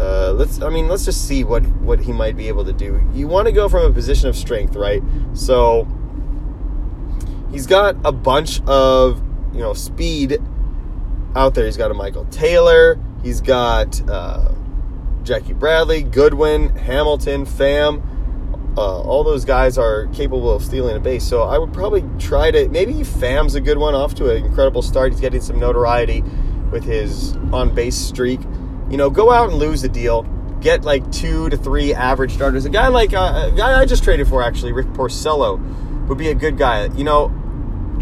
Uh, 0.00 0.32
let's. 0.32 0.62
I 0.62 0.70
mean, 0.70 0.88
let's 0.88 1.04
just 1.04 1.28
see 1.28 1.44
what 1.44 1.66
what 1.80 2.00
he 2.00 2.12
might 2.12 2.34
be 2.34 2.48
able 2.48 2.64
to 2.64 2.72
do. 2.72 3.02
You 3.12 3.28
want 3.28 3.46
to 3.48 3.52
go 3.52 3.68
from 3.68 3.84
a 3.84 3.92
position 3.92 4.30
of 4.30 4.36
strength, 4.36 4.74
right? 4.74 5.02
So 5.34 5.86
he's 7.52 7.66
got 7.66 7.96
a 8.02 8.10
bunch 8.10 8.62
of 8.62 9.22
you 9.52 9.60
know 9.60 9.74
speed 9.74 10.38
out 11.36 11.54
there. 11.54 11.66
He's 11.66 11.76
got 11.76 11.90
a 11.90 11.94
Michael 11.94 12.24
Taylor. 12.26 12.98
He's 13.22 13.42
got 13.42 14.00
uh, 14.08 14.52
Jackie 15.22 15.52
Bradley, 15.52 16.02
Goodwin, 16.02 16.70
Hamilton, 16.70 17.44
Pham. 17.44 18.06
Uh, 18.78 19.02
all 19.02 19.22
those 19.22 19.44
guys 19.44 19.76
are 19.76 20.06
capable 20.14 20.50
of 20.50 20.64
stealing 20.64 20.96
a 20.96 21.00
base. 21.00 21.24
So 21.24 21.42
I 21.42 21.58
would 21.58 21.74
probably 21.74 22.04
try 22.18 22.50
to 22.50 22.68
maybe 22.70 22.94
Pham's 23.04 23.54
a 23.54 23.60
good 23.60 23.76
one 23.76 23.94
off 23.94 24.14
to 24.14 24.30
an 24.34 24.46
incredible 24.46 24.80
start. 24.80 25.12
He's 25.12 25.20
getting 25.20 25.42
some 25.42 25.58
notoriety 25.58 26.22
with 26.70 26.84
his 26.84 27.36
on 27.52 27.74
base 27.74 27.96
streak. 27.96 28.40
You 28.90 28.96
know, 28.96 29.09
go 29.09 29.31
out 29.31 29.50
and 29.50 29.59
lose 29.59 29.85
a 29.85 29.88
deal. 29.88 30.22
Get 30.61 30.85
like 30.85 31.11
two 31.11 31.48
to 31.48 31.57
three 31.57 31.94
average 31.94 32.35
starters. 32.35 32.64
A 32.64 32.70
guy 32.70 32.88
like 32.88 33.14
uh, 33.14 33.50
a 33.53 33.57
guy 33.57 33.81
I 33.81 33.87
just 33.87 34.05
traded 34.05 34.29
for 34.29 34.42
actually, 34.42 34.72
Rick 34.72 34.88
Porcello, 34.88 35.59
would 36.09 36.18
be 36.18 36.29
a 36.29 36.35
good 36.35 36.59
guy. 36.59 36.87
You 36.87 37.05
know, 37.05 37.33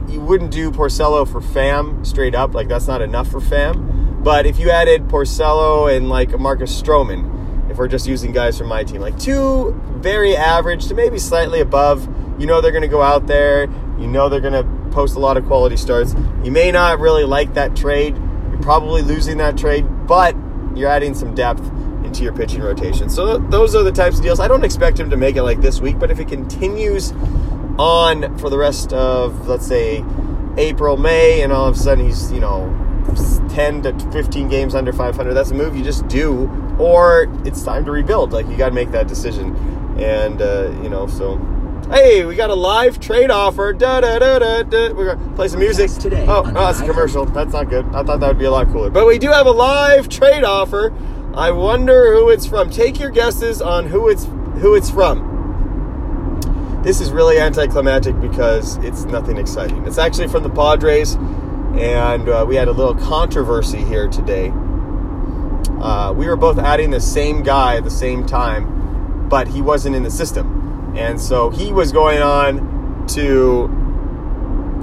you 0.08 0.20
wouldn't 0.20 0.50
do 0.50 0.70
Porcello 0.70 1.30
for 1.30 1.40
Pham 1.40 2.04
straight 2.06 2.34
up. 2.34 2.54
Like 2.54 2.68
that's 2.68 2.86
not 2.86 3.02
enough 3.02 3.30
for 3.30 3.40
Pham. 3.40 4.24
But 4.24 4.46
if 4.46 4.58
you 4.58 4.70
added 4.70 5.08
Porcello 5.08 5.94
and 5.94 6.08
like 6.08 6.36
Marcus 6.38 6.80
Stroman, 6.80 7.70
if 7.70 7.76
we're 7.76 7.88
just 7.88 8.06
using 8.06 8.32
guys 8.32 8.58
from 8.58 8.68
my 8.68 8.82
team, 8.82 9.00
like 9.00 9.18
two 9.18 9.78
very 9.96 10.36
average 10.36 10.86
to 10.88 10.94
maybe 10.94 11.18
slightly 11.18 11.60
above, 11.60 12.08
you 12.40 12.46
know 12.46 12.60
they're 12.60 12.72
going 12.72 12.82
to 12.82 12.88
go 12.88 13.02
out 13.02 13.26
there. 13.26 13.64
You 13.98 14.08
know 14.08 14.28
they're 14.28 14.40
going 14.40 14.54
to 14.54 14.90
post 14.90 15.16
a 15.16 15.20
lot 15.20 15.36
of 15.36 15.44
quality 15.44 15.76
starts. 15.76 16.14
You 16.42 16.50
may 16.50 16.72
not 16.72 16.98
really 16.98 17.24
like 17.24 17.54
that 17.54 17.76
trade. 17.76 18.16
You're 18.50 18.62
probably 18.62 19.02
losing 19.02 19.38
that 19.38 19.58
trade, 19.58 19.84
but 20.06 20.34
you're 20.76 20.88
adding 20.88 21.14
some 21.14 21.34
depth 21.34 21.64
into 22.04 22.22
your 22.22 22.32
pitching 22.32 22.62
rotation. 22.62 23.08
So 23.08 23.38
those 23.38 23.74
are 23.74 23.82
the 23.82 23.92
types 23.92 24.16
of 24.16 24.22
deals. 24.22 24.40
I 24.40 24.48
don't 24.48 24.64
expect 24.64 24.98
him 24.98 25.10
to 25.10 25.16
make 25.16 25.36
it 25.36 25.42
like 25.42 25.60
this 25.60 25.80
week, 25.80 25.98
but 25.98 26.10
if 26.10 26.18
it 26.18 26.28
continues 26.28 27.12
on 27.78 28.36
for 28.38 28.50
the 28.50 28.58
rest 28.58 28.92
of, 28.92 29.48
let's 29.48 29.66
say, 29.66 30.04
April, 30.56 30.96
May, 30.96 31.42
and 31.42 31.52
all 31.52 31.66
of 31.66 31.76
a 31.76 31.78
sudden 31.78 32.06
he's, 32.06 32.32
you 32.32 32.40
know, 32.40 32.74
10 33.50 33.82
to 33.82 34.10
15 34.10 34.48
games 34.48 34.74
under 34.74 34.92
500, 34.92 35.34
that's 35.34 35.50
a 35.50 35.54
move 35.54 35.76
you 35.76 35.84
just 35.84 36.06
do, 36.08 36.48
or 36.78 37.26
it's 37.44 37.62
time 37.62 37.84
to 37.84 37.90
rebuild. 37.90 38.32
Like, 38.32 38.46
you 38.48 38.56
got 38.56 38.70
to 38.70 38.74
make 38.74 38.90
that 38.90 39.08
decision. 39.08 39.56
And, 39.98 40.40
uh, 40.42 40.70
you 40.82 40.88
know, 40.88 41.06
so. 41.06 41.36
Hey, 41.90 42.26
we 42.26 42.36
got 42.36 42.50
a 42.50 42.54
live 42.54 43.00
trade 43.00 43.30
offer. 43.30 43.72
Da 43.72 44.02
da 44.02 44.18
da 44.18 44.38
da 44.38 44.62
da. 44.62 44.92
We're 44.92 45.14
gonna 45.14 45.34
play 45.34 45.48
some 45.48 45.60
music 45.60 45.90
today. 45.92 46.26
Oh, 46.28 46.42
oh, 46.44 46.52
that's 46.52 46.80
a 46.80 46.84
commercial. 46.84 47.24
That's 47.24 47.54
not 47.54 47.70
good. 47.70 47.86
I 47.94 48.02
thought 48.02 48.20
that 48.20 48.28
would 48.28 48.38
be 48.38 48.44
a 48.44 48.50
lot 48.50 48.66
cooler. 48.66 48.90
But 48.90 49.06
we 49.06 49.18
do 49.18 49.30
have 49.30 49.46
a 49.46 49.50
live 49.50 50.10
trade 50.10 50.44
offer. 50.44 50.92
I 51.34 51.50
wonder 51.50 52.12
who 52.12 52.28
it's 52.28 52.44
from. 52.44 52.68
Take 52.68 53.00
your 53.00 53.08
guesses 53.08 53.62
on 53.62 53.86
who 53.86 54.10
it's 54.10 54.26
who 54.60 54.74
it's 54.74 54.90
from. 54.90 55.24
This 56.84 57.00
is 57.00 57.10
really 57.10 57.38
anticlimactic 57.38 58.20
because 58.20 58.76
it's 58.78 59.04
nothing 59.04 59.38
exciting. 59.38 59.86
It's 59.86 59.96
actually 59.96 60.28
from 60.28 60.42
the 60.42 60.50
Padres, 60.50 61.14
and 61.14 62.28
uh, 62.28 62.44
we 62.46 62.56
had 62.56 62.68
a 62.68 62.72
little 62.72 62.96
controversy 62.96 63.82
here 63.82 64.08
today. 64.08 64.52
Uh, 65.80 66.12
we 66.12 66.26
were 66.28 66.36
both 66.36 66.58
adding 66.58 66.90
the 66.90 67.00
same 67.00 67.42
guy 67.42 67.76
at 67.76 67.84
the 67.84 67.90
same 67.90 68.26
time, 68.26 69.28
but 69.30 69.48
he 69.48 69.62
wasn't 69.62 69.96
in 69.96 70.02
the 70.02 70.10
system. 70.10 70.67
And 70.98 71.20
so 71.20 71.50
he 71.50 71.72
was 71.72 71.92
going 71.92 72.20
on 72.20 73.06
to 73.08 73.70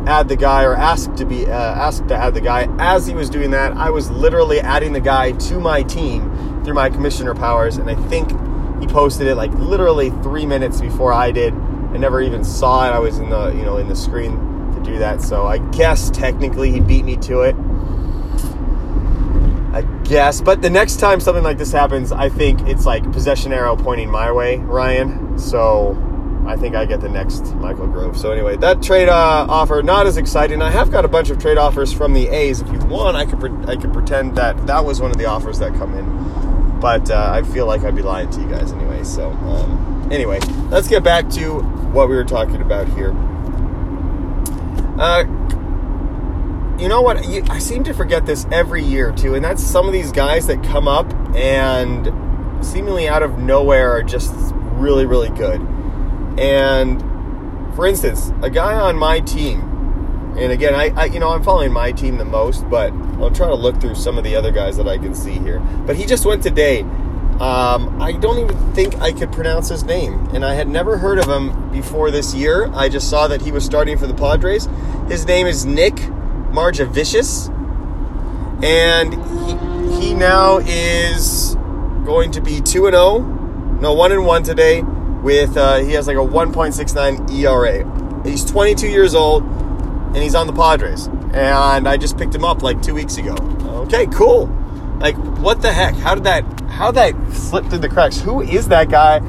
add 0.07 0.29
the 0.29 0.35
guy 0.35 0.63
or 0.63 0.73
ask 0.73 1.13
to 1.15 1.25
be 1.25 1.45
uh, 1.45 1.51
asked 1.51 2.07
to 2.07 2.15
add 2.15 2.33
the 2.33 2.41
guy. 2.41 2.67
As 2.79 3.05
he 3.05 3.13
was 3.13 3.29
doing 3.29 3.51
that, 3.51 3.73
I 3.73 3.89
was 3.89 4.09
literally 4.09 4.61
adding 4.61 4.93
the 4.93 5.01
guy 5.01 5.33
to 5.33 5.59
my 5.59 5.83
team 5.83 6.63
through 6.63 6.73
my 6.73 6.89
commissioner 6.89 7.35
powers, 7.35 7.77
and 7.77 7.89
I 7.89 7.95
think 8.07 8.29
he 8.79 8.87
posted 8.87 9.27
it 9.27 9.35
like 9.35 9.51
literally 9.55 10.09
three 10.09 10.45
minutes 10.45 10.79
before 10.79 11.11
I 11.11 11.31
did. 11.31 11.53
I 11.53 11.97
never 11.97 12.21
even 12.21 12.43
saw 12.45 12.87
it. 12.87 12.93
I 12.93 12.99
was 12.99 13.17
in 13.19 13.29
the 13.29 13.49
you 13.49 13.63
know 13.63 13.77
in 13.77 13.89
the 13.89 13.95
screen 13.95 14.37
to 14.73 14.81
do 14.83 14.97
that. 14.99 15.21
So 15.21 15.45
I 15.45 15.57
guess 15.57 16.09
technically 16.11 16.71
he 16.71 16.79
beat 16.79 17.03
me 17.03 17.17
to 17.17 17.41
it. 17.41 17.55
I 19.73 19.81
guess, 20.05 20.39
but 20.39 20.61
the 20.61 20.69
next 20.69 21.01
time 21.01 21.19
something 21.19 21.43
like 21.43 21.57
this 21.57 21.73
happens, 21.73 22.13
I 22.13 22.29
think 22.29 22.61
it's 22.61 22.85
like 22.85 23.11
possession 23.11 23.51
arrow 23.51 23.75
pointing 23.75 24.09
my 24.09 24.31
way, 24.31 24.57
Ryan. 24.59 25.24
So 25.37 25.97
I 26.45 26.55
think 26.55 26.75
I 26.75 26.85
get 26.85 27.01
the 27.01 27.09
next 27.09 27.55
Michael 27.55 27.87
Grove. 27.87 28.17
So 28.17 28.31
anyway, 28.31 28.55
that 28.57 28.81
trade 28.81 29.09
uh, 29.09 29.45
offer 29.49 29.81
not 29.81 30.05
as 30.05 30.17
exciting. 30.17 30.61
I 30.61 30.69
have 30.69 30.91
got 30.91 31.03
a 31.03 31.07
bunch 31.07 31.29
of 31.29 31.39
trade 31.39 31.57
offers 31.57 31.91
from 31.91 32.13
the 32.13 32.27
A's. 32.27 32.61
If 32.61 32.71
you 32.71 32.79
want, 32.79 33.17
I 33.17 33.25
could 33.25 33.39
pre- 33.39 33.65
I 33.67 33.75
could 33.75 33.91
pretend 33.93 34.35
that 34.37 34.67
that 34.67 34.85
was 34.85 35.01
one 35.01 35.11
of 35.11 35.17
the 35.17 35.25
offers 35.25 35.57
that 35.59 35.73
come 35.73 35.95
in, 35.95 36.79
but 36.79 37.09
uh, 37.09 37.31
I 37.31 37.41
feel 37.41 37.65
like 37.65 37.83
I'd 37.83 37.95
be 37.95 38.03
lying 38.03 38.29
to 38.29 38.41
you 38.41 38.47
guys 38.47 38.71
anyway. 38.71 39.03
So 39.03 39.31
um, 39.31 40.09
anyway, 40.11 40.39
let's 40.69 40.87
get 40.87 41.03
back 41.03 41.29
to 41.31 41.59
what 41.59 42.09
we 42.09 42.15
were 42.15 42.23
talking 42.23 42.61
about 42.61 42.87
here. 42.89 43.11
Uh, 44.99 45.23
you 46.79 46.87
know 46.87 47.01
what? 47.01 47.25
You, 47.27 47.43
I 47.49 47.59
seem 47.59 47.83
to 47.85 47.93
forget 47.93 48.25
this 48.25 48.45
every 48.51 48.83
year 48.83 49.11
too, 49.11 49.33
and 49.33 49.43
that's 49.43 49.63
some 49.63 49.87
of 49.87 49.93
these 49.93 50.11
guys 50.11 50.45
that 50.47 50.63
come 50.63 50.87
up 50.87 51.11
and 51.35 52.13
seemingly 52.63 53.07
out 53.07 53.23
of 53.23 53.39
nowhere 53.39 53.91
are 53.91 54.03
just 54.03 54.33
really, 54.75 55.05
really 55.05 55.29
good. 55.29 55.61
And 56.37 57.01
for 57.75 57.85
instance, 57.85 58.31
a 58.41 58.49
guy 58.49 58.73
on 58.73 58.97
my 58.97 59.19
team, 59.19 59.61
and 60.37 60.51
again, 60.51 60.75
I, 60.75 60.89
I, 60.95 61.05
you 61.05 61.19
know 61.19 61.29
I'm 61.29 61.43
following 61.43 61.71
my 61.71 61.91
team 61.91 62.17
the 62.17 62.25
most, 62.25 62.69
but 62.69 62.91
I'll 63.19 63.31
try 63.31 63.47
to 63.47 63.55
look 63.55 63.79
through 63.79 63.95
some 63.95 64.17
of 64.17 64.23
the 64.23 64.35
other 64.35 64.51
guys 64.51 64.77
that 64.77 64.87
I 64.87 64.97
can 64.97 65.13
see 65.15 65.33
here. 65.39 65.59
But 65.59 65.95
he 65.95 66.05
just 66.05 66.25
went 66.25 66.43
today. 66.43 66.81
Um, 66.81 68.01
I 68.01 68.13
don't 68.13 68.39
even 68.39 68.73
think 68.73 68.95
I 68.99 69.11
could 69.11 69.31
pronounce 69.33 69.67
his 69.67 69.83
name, 69.83 70.13
and 70.33 70.45
I 70.45 70.53
had 70.53 70.69
never 70.69 70.97
heard 70.97 71.19
of 71.19 71.27
him 71.27 71.69
before 71.69 72.11
this 72.11 72.33
year. 72.33 72.71
I 72.73 72.87
just 72.87 73.09
saw 73.09 73.27
that 73.27 73.41
he 73.41 73.51
was 73.51 73.65
starting 73.65 73.97
for 73.97 74.07
the 74.07 74.13
Padres. 74.13 74.69
His 75.09 75.25
name 75.25 75.45
is 75.45 75.65
Nick 75.65 75.95
Margevicius, 75.95 77.49
and 78.63 79.13
he, 79.99 80.07
he 80.07 80.13
now 80.13 80.59
is 80.59 81.55
going 82.05 82.31
to 82.31 82.41
be 82.41 82.61
two 82.61 82.85
and 82.85 82.93
zero, 82.93 83.34
no 83.79 83.93
one 83.93 84.11
and 84.11 84.25
one 84.25 84.43
today. 84.43 84.81
With 84.81 85.57
uh, 85.57 85.77
he 85.77 85.93
has 85.93 86.07
like 86.07 86.17
a 86.17 86.19
1.69 86.19 87.31
ERA. 87.31 88.23
He's 88.23 88.45
22 88.45 88.87
years 88.87 89.15
old, 89.15 89.43
and 89.43 90.17
he's 90.17 90.35
on 90.35 90.45
the 90.45 90.53
Padres. 90.53 91.07
And 91.33 91.87
I 91.87 91.97
just 91.97 92.17
picked 92.17 92.35
him 92.35 92.45
up 92.45 92.61
like 92.61 92.81
two 92.81 92.93
weeks 92.93 93.17
ago. 93.17 93.33
Okay, 93.85 94.05
cool. 94.07 94.47
Like 94.99 95.15
what 95.15 95.61
the 95.61 95.73
heck? 95.73 95.95
How 95.95 96.15
did 96.15 96.23
that? 96.25 96.43
How 96.69 96.91
that 96.91 97.15
slip 97.31 97.65
through 97.65 97.79
the 97.79 97.89
cracks? 97.89 98.19
Who 98.21 98.41
is 98.41 98.67
that 98.67 98.89
guy? 98.89 99.21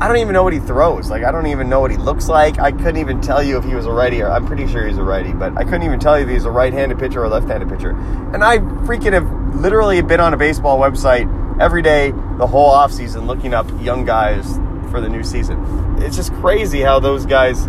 I 0.00 0.08
don't 0.08 0.16
even 0.16 0.32
know 0.32 0.42
what 0.42 0.52
he 0.52 0.58
throws. 0.58 1.08
Like 1.08 1.22
I 1.22 1.30
don't 1.30 1.46
even 1.46 1.68
know 1.68 1.80
what 1.80 1.90
he 1.90 1.96
looks 1.96 2.28
like. 2.28 2.58
I 2.58 2.72
couldn't 2.72 2.96
even 2.96 3.20
tell 3.20 3.42
you 3.42 3.56
if 3.58 3.64
he 3.64 3.74
was 3.74 3.86
a 3.86 3.92
righty 3.92 4.20
or 4.22 4.30
I'm 4.30 4.46
pretty 4.46 4.66
sure 4.66 4.86
he's 4.86 4.98
a 4.98 5.04
righty, 5.04 5.32
but 5.32 5.56
I 5.56 5.62
couldn't 5.62 5.84
even 5.84 6.00
tell 6.00 6.18
you 6.18 6.24
if 6.24 6.30
he's 6.30 6.44
a 6.44 6.50
right-handed 6.50 6.98
pitcher 6.98 7.20
or 7.20 7.24
a 7.24 7.28
left-handed 7.28 7.68
pitcher. 7.68 7.90
And 8.34 8.42
I 8.42 8.58
freaking 8.58 9.12
have 9.12 9.54
literally 9.54 10.02
been 10.02 10.20
on 10.20 10.34
a 10.34 10.36
baseball 10.36 10.78
website 10.80 11.26
every 11.60 11.82
day 11.82 12.10
the 12.38 12.46
whole 12.46 12.72
offseason 12.72 13.26
looking 13.26 13.54
up 13.54 13.66
young 13.80 14.04
guys 14.04 14.58
for 14.90 15.00
the 15.00 15.08
new 15.08 15.22
season. 15.22 15.96
It's 15.98 16.16
just 16.16 16.32
crazy 16.34 16.80
how 16.80 17.00
those 17.00 17.26
guys 17.26 17.66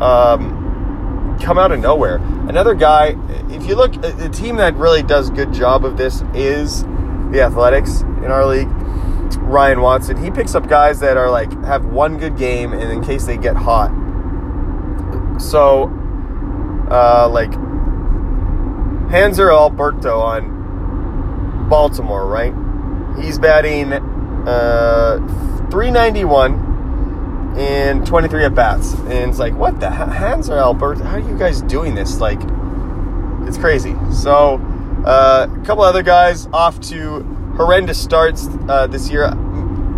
um, 0.00 1.38
come 1.40 1.58
out 1.58 1.72
of 1.72 1.80
nowhere. 1.80 2.16
Another 2.48 2.74
guy, 2.74 3.16
if 3.48 3.66
you 3.66 3.74
look, 3.74 3.92
the 3.92 4.28
team 4.32 4.56
that 4.56 4.74
really 4.76 5.02
does 5.02 5.30
good 5.30 5.52
job 5.52 5.84
of 5.84 5.96
this 5.96 6.22
is 6.34 6.82
the 7.30 7.42
Athletics 7.42 8.00
in 8.00 8.26
our 8.26 8.46
league. 8.46 8.68
Ryan 9.38 9.80
Watson, 9.80 10.22
he 10.22 10.30
picks 10.30 10.54
up 10.54 10.68
guys 10.68 11.00
that 11.00 11.16
are 11.16 11.30
like 11.30 11.52
have 11.64 11.84
one 11.86 12.18
good 12.18 12.36
game, 12.36 12.72
and 12.72 12.90
in 12.90 13.02
case 13.02 13.24
they 13.24 13.36
get 13.36 13.56
hot. 13.56 13.90
So, 15.40 15.84
uh, 16.90 17.28
like 17.30 17.50
Hanser 19.10 19.52
Alberto 19.52 20.20
on 20.20 21.68
Baltimore, 21.68 22.26
right? 22.26 22.54
He's 23.20 23.38
batting 23.38 23.92
uh, 23.92 25.18
391 25.70 27.54
and 27.56 28.06
23 28.06 28.44
at 28.44 28.54
bats. 28.54 28.94
And 28.94 29.30
it's 29.30 29.38
like, 29.38 29.54
what 29.54 29.80
the 29.80 29.86
Hanser 29.86 30.58
Albert? 30.60 30.98
How 30.98 31.16
are 31.16 31.18
you 31.20 31.38
guys 31.38 31.62
doing 31.62 31.94
this? 31.94 32.20
Like, 32.20 32.40
it's 33.46 33.58
crazy. 33.58 33.94
So, 34.12 34.60
uh, 35.04 35.48
a 35.50 35.64
couple 35.64 35.84
other 35.84 36.02
guys 36.02 36.48
off 36.52 36.80
to 36.80 37.22
horrendous 37.56 38.02
starts 38.02 38.48
uh, 38.68 38.86
this 38.86 39.10
year, 39.10 39.28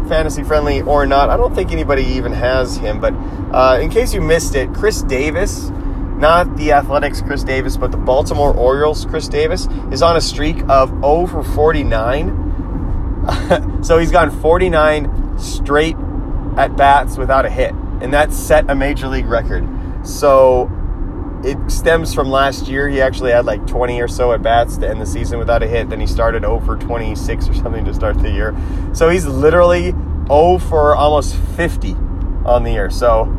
fantasy 0.08 0.42
friendly 0.42 0.82
or 0.82 1.06
not. 1.06 1.30
I 1.30 1.36
don't 1.36 1.54
think 1.54 1.72
anybody 1.72 2.02
even 2.02 2.32
has 2.32 2.76
him, 2.76 3.00
but 3.00 3.14
uh, 3.54 3.78
in 3.80 3.90
case 3.90 4.12
you 4.12 4.20
missed 4.20 4.54
it, 4.54 4.72
Chris 4.74 5.02
Davis, 5.02 5.70
not 6.16 6.56
the 6.56 6.72
Athletics 6.72 7.22
Chris 7.22 7.44
Davis, 7.44 7.76
but 7.76 7.90
the 7.90 7.96
Baltimore 7.96 8.52
Orioles 8.52 9.04
Chris 9.06 9.28
Davis, 9.28 9.68
is 9.90 10.02
on 10.02 10.16
a 10.16 10.20
streak 10.20 10.56
of 10.68 10.90
0 10.90 11.26
for 11.26 11.42
49. 11.42 12.45
so 13.82 13.98
he's 13.98 14.10
gone 14.10 14.30
49 14.40 15.38
straight 15.38 15.96
at 16.56 16.76
bats 16.76 17.16
without 17.16 17.44
a 17.44 17.50
hit. 17.50 17.72
and 18.00 18.12
that 18.12 18.32
set 18.32 18.68
a 18.70 18.74
major 18.74 19.08
league 19.08 19.26
record. 19.26 19.66
So 20.06 20.70
it 21.44 21.58
stems 21.70 22.14
from 22.14 22.28
last 22.28 22.66
year. 22.68 22.88
He 22.88 23.00
actually 23.00 23.30
had 23.30 23.44
like 23.44 23.66
20 23.66 24.00
or 24.00 24.08
so 24.08 24.32
at 24.32 24.42
bats 24.42 24.76
to 24.78 24.88
end 24.88 25.00
the 25.00 25.06
season 25.06 25.38
without 25.38 25.62
a 25.62 25.66
hit. 25.66 25.88
Then 25.88 26.00
he 26.00 26.06
started 26.06 26.42
0 26.42 26.60
for 26.60 26.76
26 26.76 27.48
or 27.48 27.54
something 27.54 27.84
to 27.84 27.94
start 27.94 28.18
the 28.18 28.30
year. 28.30 28.54
So 28.92 29.08
he's 29.08 29.26
literally 29.26 29.92
0 30.28 30.58
for 30.58 30.94
almost 30.96 31.36
50 31.36 31.92
on 32.44 32.64
the 32.64 32.72
year. 32.72 32.90
So 32.90 33.32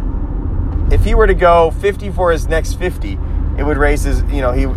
if 0.91 1.03
he 1.03 1.15
were 1.15 1.27
to 1.27 1.33
go 1.33 1.71
50 1.71 2.11
for 2.11 2.31
his 2.31 2.47
next 2.47 2.73
50, 2.73 3.17
it 3.57 3.63
would 3.63 3.77
raise 3.77 4.03
his, 4.03 4.21
you 4.23 4.41
know, 4.41 4.51
he 4.51 4.67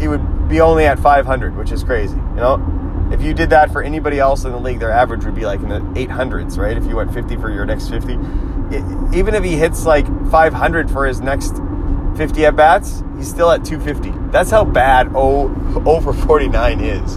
he 0.00 0.08
would 0.08 0.48
be 0.48 0.60
only 0.60 0.86
at 0.86 0.98
500, 0.98 1.56
which 1.56 1.72
is 1.72 1.82
crazy. 1.82 2.16
You 2.16 2.36
know, 2.36 2.87
if 3.10 3.22
you 3.22 3.32
did 3.32 3.50
that 3.50 3.72
for 3.72 3.82
anybody 3.82 4.18
else 4.18 4.44
in 4.44 4.52
the 4.52 4.58
league, 4.58 4.80
their 4.80 4.90
average 4.90 5.24
would 5.24 5.34
be 5.34 5.46
like 5.46 5.60
in 5.60 5.68
the 5.68 5.80
800s, 5.80 6.58
right? 6.58 6.76
If 6.76 6.84
you 6.86 6.96
went 6.96 7.12
50 7.12 7.36
for 7.36 7.50
your 7.50 7.64
next 7.64 7.88
50, 7.88 8.14
it, 8.70 9.14
even 9.14 9.34
if 9.34 9.44
he 9.44 9.56
hits 9.56 9.86
like 9.86 10.06
500 10.30 10.90
for 10.90 11.06
his 11.06 11.20
next 11.20 11.56
50 12.16 12.46
at 12.46 12.56
bats, 12.56 13.02
he's 13.16 13.28
still 13.28 13.50
at 13.50 13.64
250. 13.64 14.30
That's 14.30 14.50
how 14.50 14.64
bad 14.64 15.12
O 15.14 15.48
over 15.86 16.12
49 16.12 16.80
is. 16.80 17.16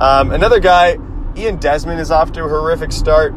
Um, 0.00 0.30
another 0.30 0.60
guy, 0.60 0.98
Ian 1.36 1.56
Desmond, 1.56 2.00
is 2.00 2.10
off 2.10 2.32
to 2.32 2.44
a 2.44 2.48
horrific 2.48 2.92
start, 2.92 3.34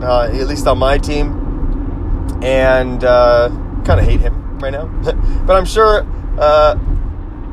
uh, 0.00 0.30
at 0.32 0.48
least 0.48 0.66
on 0.66 0.78
my 0.78 0.98
team, 0.98 2.40
and 2.42 3.04
uh, 3.04 3.50
kind 3.84 4.00
of 4.00 4.06
hate 4.06 4.20
him 4.20 4.58
right 4.58 4.70
now. 4.70 4.86
but 5.46 5.56
I'm 5.56 5.64
sure. 5.64 6.06
Uh, 6.38 6.76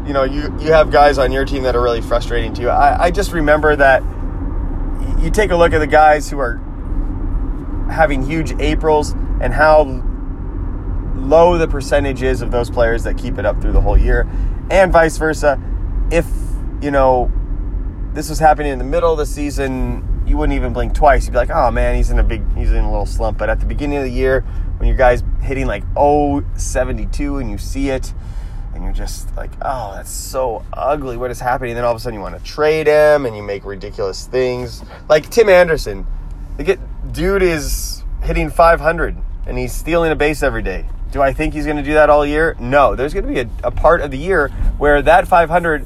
you 0.05 0.13
know, 0.13 0.23
you, 0.23 0.43
you 0.59 0.71
have 0.71 0.91
guys 0.91 1.17
on 1.17 1.31
your 1.31 1.45
team 1.45 1.63
that 1.63 1.75
are 1.75 1.81
really 1.81 2.01
frustrating 2.01 2.53
to 2.55 2.61
you. 2.61 2.69
I, 2.69 3.03
I 3.03 3.11
just 3.11 3.31
remember 3.31 3.75
that 3.75 4.01
you 5.21 5.29
take 5.29 5.51
a 5.51 5.55
look 5.55 5.73
at 5.73 5.79
the 5.79 5.87
guys 5.87 6.29
who 6.29 6.39
are 6.39 6.57
having 7.91 8.25
huge 8.25 8.53
Aprils 8.59 9.11
and 9.41 9.53
how 9.53 9.83
low 11.15 11.57
the 11.57 11.67
percentage 11.67 12.23
is 12.23 12.41
of 12.41 12.51
those 12.51 12.69
players 12.69 13.03
that 13.03 13.17
keep 13.17 13.37
it 13.37 13.45
up 13.45 13.61
through 13.61 13.73
the 13.73 13.81
whole 13.81 13.97
year, 13.97 14.27
and 14.69 14.91
vice 14.91 15.17
versa. 15.17 15.61
If, 16.11 16.27
you 16.81 16.91
know, 16.91 17.31
this 18.13 18.29
was 18.29 18.39
happening 18.39 18.71
in 18.71 18.79
the 18.79 18.85
middle 18.85 19.11
of 19.11 19.17
the 19.17 19.25
season, 19.25 20.23
you 20.25 20.37
wouldn't 20.37 20.55
even 20.55 20.73
blink 20.73 20.93
twice. 20.93 21.25
You'd 21.25 21.31
be 21.31 21.37
like, 21.37 21.49
oh 21.49 21.71
man, 21.71 21.95
he's 21.95 22.09
in 22.09 22.19
a 22.19 22.23
big, 22.23 22.43
he's 22.55 22.71
in 22.71 22.83
a 22.83 22.89
little 22.89 23.05
slump. 23.05 23.37
But 23.37 23.49
at 23.49 23.59
the 23.59 23.65
beginning 23.65 23.97
of 23.97 24.03
the 24.03 24.11
year, 24.11 24.41
when 24.77 24.87
your 24.87 24.97
guy's 24.97 25.23
hitting 25.41 25.67
like 25.67 25.83
072 25.95 27.37
and 27.37 27.51
you 27.51 27.57
see 27.57 27.89
it, 27.89 28.13
and 28.73 28.83
you're 28.83 28.93
just 28.93 29.35
like, 29.35 29.51
oh, 29.61 29.93
that's 29.95 30.09
so 30.09 30.63
ugly. 30.73 31.17
What 31.17 31.31
is 31.31 31.39
happening? 31.39 31.71
And 31.71 31.77
then 31.77 31.85
all 31.85 31.91
of 31.91 31.97
a 31.97 31.99
sudden 31.99 32.15
you 32.15 32.21
want 32.21 32.37
to 32.37 32.43
trade 32.43 32.87
him 32.87 33.25
and 33.25 33.35
you 33.35 33.43
make 33.43 33.65
ridiculous 33.65 34.25
things. 34.27 34.83
Like 35.09 35.29
Tim 35.29 35.49
Anderson. 35.49 36.05
The 36.57 36.63
get, 36.63 36.79
dude 37.13 37.41
is 37.41 38.03
hitting 38.23 38.49
500 38.49 39.17
and 39.45 39.57
he's 39.57 39.73
stealing 39.73 40.11
a 40.11 40.15
base 40.15 40.43
every 40.43 40.61
day. 40.61 40.85
Do 41.11 41.21
I 41.21 41.33
think 41.33 41.53
he's 41.53 41.65
going 41.65 41.77
to 41.77 41.83
do 41.83 41.93
that 41.93 42.09
all 42.09 42.25
year? 42.25 42.55
No. 42.59 42.95
There's 42.95 43.13
going 43.13 43.25
to 43.25 43.33
be 43.33 43.39
a, 43.39 43.67
a 43.67 43.71
part 43.71 44.01
of 44.01 44.11
the 44.11 44.17
year 44.17 44.49
where 44.77 45.01
that 45.01 45.27
500 45.27 45.85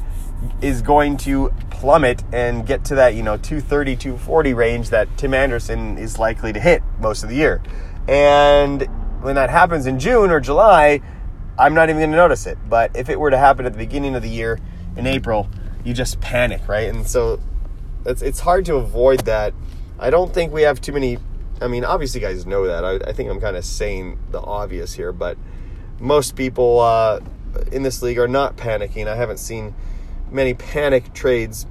is 0.62 0.82
going 0.82 1.18
to 1.18 1.52
plummet 1.72 2.24
and 2.32 2.66
get 2.66 2.86
to 2.86 2.96
that, 2.96 3.16
you 3.16 3.24
know, 3.24 3.38
230, 3.38 3.96
240 3.96 4.54
range 4.54 4.90
that 4.90 5.08
Tim 5.18 5.34
Anderson 5.34 5.98
is 5.98 6.20
likely 6.20 6.54
to 6.54 6.60
hit 6.60 6.84
most 7.00 7.24
of 7.24 7.30
the 7.30 7.36
year. 7.36 7.62
And 8.08 8.88
when 9.22 9.36
that 9.36 9.50
happens 9.50 9.88
in 9.88 10.00
June 10.00 10.30
or 10.30 10.40
July, 10.40 11.02
I'm 11.58 11.74
not 11.74 11.90
even 11.90 12.00
going 12.00 12.12
to 12.12 12.18
notice 12.18 12.46
it. 12.46 12.58
But 12.70 12.96
if 12.96 13.10
it 13.10 13.20
were 13.20 13.30
to 13.30 13.38
happen 13.38 13.66
at 13.66 13.74
the 13.74 13.78
beginning 13.78 14.16
of 14.16 14.22
the 14.22 14.30
year 14.30 14.60
in 14.96 15.08
April, 15.08 15.50
you 15.84 15.94
just 15.94 16.20
panic, 16.20 16.68
right? 16.68 16.90
And 16.90 17.08
so 17.08 17.40
it's, 18.06 18.22
it's 18.22 18.40
hard 18.42 18.66
to 18.66 18.76
avoid 18.76 19.22
that. 19.22 19.54
I 20.00 20.10
don't 20.10 20.34
think 20.34 20.52
we 20.52 20.64
have 20.64 20.82
too 20.82 20.92
many 20.92 21.18
I 21.62 21.68
mean, 21.68 21.86
obviously, 21.86 22.20
guys 22.20 22.46
know 22.46 22.68
that. 22.68 22.84
I, 22.84 23.10
I 23.10 23.14
think 23.14 23.30
I'm 23.30 23.40
kind 23.40 23.56
of 23.56 23.64
saying 23.64 24.20
the 24.32 24.42
obvious 24.42 24.94
here, 24.94 25.14
but 25.14 25.38
most 26.00 26.36
people 26.36 26.80
uh, 26.80 27.22
in 27.72 27.84
this 27.84 28.02
league 28.02 28.20
are 28.20 28.28
not 28.28 28.58
panicking. 28.58 29.08
I 29.08 29.16
haven't 29.16 29.38
seen 29.38 29.74
many 30.30 30.54
panic 30.54 31.14
trades. 31.14 31.66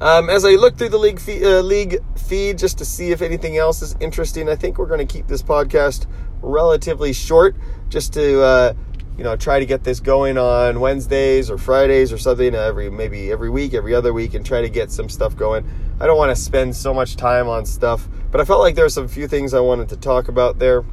Um, 0.00 0.30
as 0.30 0.44
I 0.44 0.52
look 0.52 0.78
through 0.78 0.90
the 0.90 0.98
league 0.98 1.20
feed, 1.20 1.42
uh, 1.42 1.60
league 1.60 1.98
feed 2.16 2.56
just 2.56 2.78
to 2.78 2.84
see 2.84 3.10
if 3.10 3.20
anything 3.20 3.56
else 3.56 3.82
is 3.82 3.96
interesting, 4.00 4.48
I 4.48 4.54
think 4.54 4.78
we're 4.78 4.86
going 4.86 5.06
to 5.06 5.12
keep 5.12 5.26
this 5.26 5.42
podcast 5.42 6.06
relatively 6.42 7.12
short, 7.12 7.56
just 7.88 8.12
to 8.14 8.42
uh, 8.42 8.74
you 9.16 9.24
know 9.24 9.36
try 9.36 9.58
to 9.58 9.66
get 9.66 9.84
this 9.84 10.00
going 10.00 10.38
on 10.38 10.80
Wednesdays 10.80 11.50
or 11.50 11.58
Fridays 11.58 12.12
or 12.12 12.18
something 12.18 12.54
every 12.54 12.90
maybe 12.90 13.30
every 13.30 13.50
week, 13.50 13.74
every 13.74 13.94
other 13.94 14.12
week, 14.12 14.34
and 14.34 14.44
try 14.44 14.60
to 14.60 14.68
get 14.68 14.90
some 14.90 15.08
stuff 15.08 15.36
going. 15.36 15.68
I 16.00 16.06
don't 16.06 16.16
want 16.16 16.34
to 16.34 16.42
spend 16.42 16.74
so 16.74 16.94
much 16.94 17.16
time 17.16 17.46
on 17.46 17.66
stuff 17.66 18.08
but 18.30 18.40
I 18.40 18.44
felt 18.44 18.60
like 18.60 18.74
there 18.74 18.84
were 18.84 18.90
some 18.90 19.08
few 19.08 19.26
things 19.26 19.54
I 19.54 19.60
wanted 19.60 19.88
to 19.88 19.96
talk 19.96 20.28
about 20.28 20.58
there. 20.58 20.84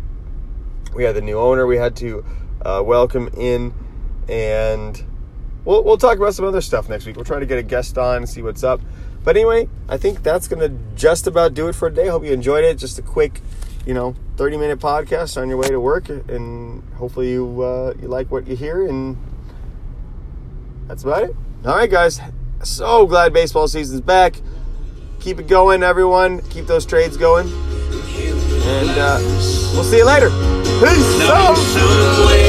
We 0.93 1.03
had 1.03 1.15
the 1.15 1.21
new 1.21 1.38
owner 1.38 1.67
we 1.67 1.77
had 1.77 1.95
to 1.97 2.25
uh, 2.63 2.81
welcome 2.83 3.29
in, 3.38 3.73
and 4.27 5.03
we'll, 5.63 5.83
we'll 5.83 5.97
talk 5.97 6.17
about 6.17 6.33
some 6.33 6.45
other 6.45 6.62
stuff 6.62 6.89
next 6.89 7.05
week. 7.05 7.15
We'll 7.15 7.25
try 7.25 7.39
to 7.39 7.45
get 7.45 7.60
a 7.60 7.63
guest 7.63 7.97
on 7.97 8.17
and 8.17 8.29
see 8.29 8.41
what's 8.41 8.63
up. 8.63 8.81
But 9.23 9.36
anyway, 9.36 9.69
I 9.88 9.97
think 9.97 10.23
that's 10.23 10.47
to 10.47 10.71
just 10.95 11.27
about 11.27 11.53
do 11.53 11.67
it 11.67 11.75
for 11.75 11.89
today. 11.89 12.07
Hope 12.07 12.23
you 12.23 12.31
enjoyed 12.31 12.63
it. 12.63 12.77
Just 12.79 12.97
a 12.97 13.03
quick, 13.03 13.41
you 13.88 13.95
know, 13.95 14.13
30 14.36 14.58
minute 14.58 14.80
podcast 14.80 15.41
on 15.41 15.50
your 15.50 15.58
way 15.58 15.69
to 15.69 15.80
work, 15.80 16.10
and 16.10 16.84
hopefully 16.93 17.32
you 17.32 17.62
uh, 17.62 17.93
you 18.00 18.08
like 18.08 18.30
what 18.30 18.45
you 18.45 18.56
hear. 18.56 18.86
And 18.86 19.17
that's 20.88 21.04
about 21.04 21.23
it. 21.23 21.36
All 21.65 21.76
right, 21.76 21.89
guys. 21.89 22.19
So 22.63 23.08
glad 23.08 23.34
baseball 23.34 23.67
season's 23.67 24.02
back 24.02 24.36
keep 25.28 25.39
it 25.39 25.47
going, 25.47 25.84
everyone. 25.84 26.41
Keep 26.43 26.67
those 26.67 26.86
trades 26.86 27.17
going. 27.17 27.47
And 27.50 28.89
uh, 28.91 29.19
we'll 29.73 29.84
see 29.84 29.97
you 29.97 30.06
later. 30.06 30.30
Peace 30.80 31.30
out. 31.30 32.46